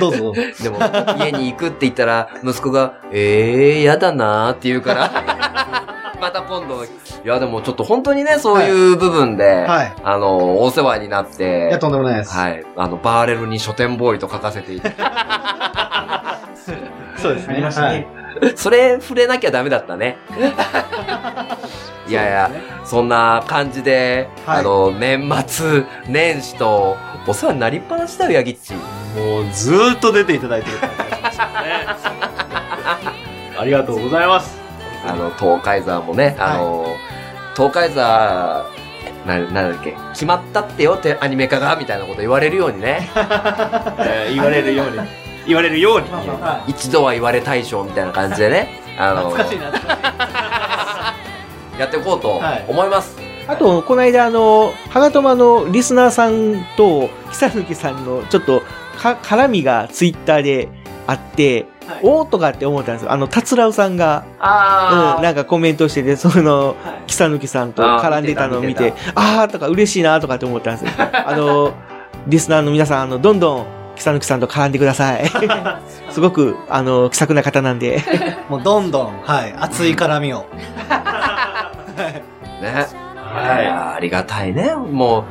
[0.00, 0.42] どうぞどうぞ。
[0.64, 0.78] でも、
[1.18, 5.75] 家に行くって言ったら、息子が、ええー、やだなーって言うから、
[6.20, 6.88] また今度、い
[7.24, 9.94] や、でもちょっと本当にね、そういう部分で、はい。
[10.02, 12.32] あの、お世話になって、いや、とんでもないです。
[12.34, 12.64] はい。
[12.76, 14.92] あの、バーレルに書店ボーイと書かせていて。
[17.16, 17.60] そうですね。
[17.62, 18.06] はい。
[18.54, 20.18] それ触れなきゃダメだったね。
[22.08, 22.50] いやいや、
[22.84, 26.96] そんな感じで、はいあの、年末年始と、
[27.26, 28.74] お世話になりっぱなしだよ、ヤギッチ。
[28.74, 31.86] もうずーっと出ていただいてる感じがしますね。
[33.58, 34.65] ありがとうございます。
[35.06, 36.86] あの、東海座もね、あの、
[37.56, 38.66] 東海座
[39.26, 43.10] な、なんだっけ、決まったってよってアニメ化が、みたいなこと言われるようにね。
[43.98, 44.98] えー言われるように。
[45.46, 46.06] 言われるように。
[46.68, 49.32] 一度は言われ大賞みたいな感じでね、 あの。
[51.78, 53.16] やっていこうとはい思います。
[53.48, 58.62] あと、この間、あの、はがとまのリスナーさんと、久抜さんのちょっと、
[59.00, 60.68] か、絡みがツイッターで
[61.06, 61.66] あって、
[62.02, 63.12] おーとかって思ったんですよ。
[63.12, 66.76] あの、達郎さんが、あうん、なんかコメントしてて、その、
[67.06, 71.08] 久抜さんと絡んでたのを見てあー見て、あーとか嬉しいなとかって思ったんですよ。
[71.12, 71.72] あの、
[72.26, 73.66] リスナーの皆さん、あの、どんどん、
[73.96, 75.24] 久抜さんと絡んでください。
[76.10, 78.02] すごく、あの、気さくな方なんで。
[78.48, 80.46] もうどんどん、はい、熱い絡みを。
[82.62, 82.86] ね。
[83.14, 83.66] はい。
[83.66, 84.74] ありがたいね。
[84.74, 85.24] もう、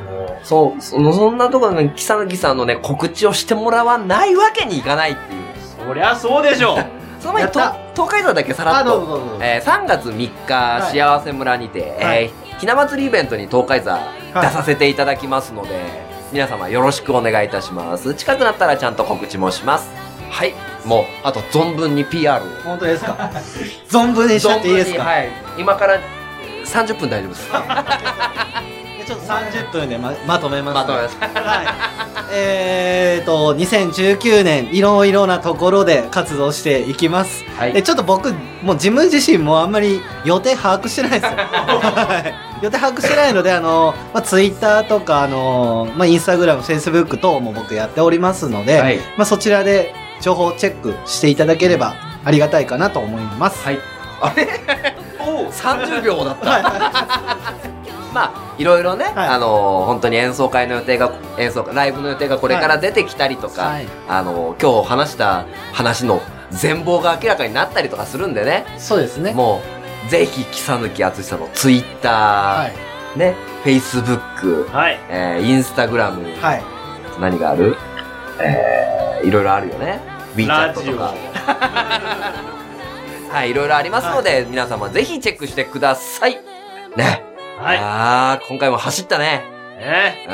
[0.46, 2.16] そう、その、そんなところに、木さ
[2.52, 5.35] んのね、告知をしてもらわないわけにいかないっていう。
[5.86, 6.84] そりゃそうでしょう。
[7.20, 7.60] その前に、と
[7.94, 9.38] 東海道だけさらっと。
[9.40, 13.98] えー3月3日、い幸せ村にて、はいえーひな祭りイベントに東海座
[14.34, 15.78] 出させていただきますので、
[16.32, 18.14] 皆様よろしくお願いいたします。
[18.14, 19.90] 近くなったらちゃんと告知もします。
[20.30, 20.54] はい。
[20.86, 22.46] もう、あと存分に PR を。
[22.64, 23.12] 本当ですか？
[23.90, 25.28] 存分にしちゃっていいですか、はい。
[25.58, 25.98] 今から
[26.64, 27.50] 30分大丈夫です。
[29.06, 31.16] ちょっと30分でままとめます、まとめます。
[31.16, 32.32] はい。
[32.32, 37.44] えーと、2019年、いろいろなところで活動していきます。
[37.56, 38.32] はいで、ちょっと僕、
[38.62, 41.30] もう自分自身もあんまり予定把握してないんですよ。
[41.38, 51.94] はい予定把握してないので、あの、まあ、ツイッターとか、あの、まあ、インスタグラム、フェイスブック等も僕やっておりますので、はいまあ、そちらで情報チェックしていただければ
[52.24, 53.62] ありがたいかなと思います。
[53.62, 53.78] はい。
[54.20, 54.48] あれ
[55.52, 57.54] ?30 秒だった。
[58.12, 69.32] まあ、いろいろね、はいあのー本当に演奏会の予定が、演奏、ライブの予定がこれから出てきたりとか、はいあのー今日話した話の全貌が明らかになったりとかするんでね、そうですね。
[69.32, 69.60] も
[70.06, 72.70] う、ぜひ、木佐貫敦さんのツイッター、は
[73.16, 73.18] い。
[73.18, 73.34] ね、
[73.64, 74.98] フェイスブック、はい。
[75.10, 76.62] えーインスタグラム、はい。
[77.20, 77.76] 何がある？
[78.40, 80.00] えー、いろいろあるよね。
[80.36, 80.98] WeChat と。
[80.98, 81.14] か。
[83.30, 86.38] はい、いろいろありますので、皆様ぜひチェックしてください。
[86.96, 87.24] ね。
[87.58, 87.78] はい。
[87.80, 89.42] あー、今回も走ったね。
[89.78, 90.26] ね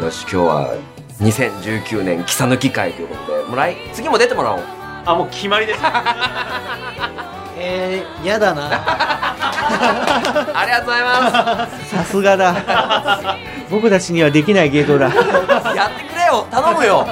[0.00, 0.04] ん。
[0.04, 0.74] よし、今日は
[1.20, 4.60] 2019年木佐抜き会ということで、もう来、次も出てもらおう。
[5.04, 5.80] あ、もう決まりです。
[7.56, 8.62] えー、やだな。
[8.72, 13.36] ありがとうございまさすがだ。
[13.70, 15.10] 僕たちにはできない芸当だ。
[15.10, 15.16] す。
[15.76, 17.06] やってくれよ頼むよ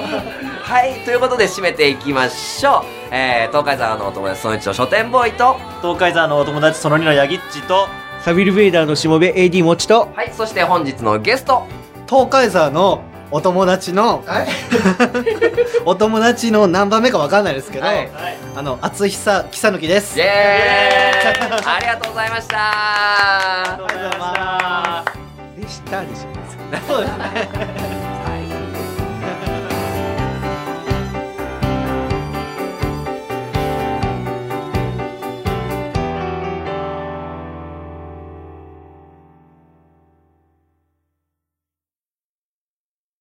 [0.63, 2.85] はい、ということで締めていきましょう。
[3.11, 7.87] えー、東海沢のお友達、その一の書店ボーイと、東海山のお友達その2のヤギッチと、
[8.23, 11.65] サビルベイダーのしもべ AD もちと、はい、そして本日のゲスト、
[12.07, 14.23] 東海沢のお友達の、
[15.85, 18.09] お友達の何番目かわかんないですけど、はい
[18.55, 20.19] あの、厚久、木さぬきです。
[20.19, 25.21] イエーイありがとうございましたありがとうございました。
[25.57, 26.31] でしたでしょ。
[26.93, 28.10] そうですね。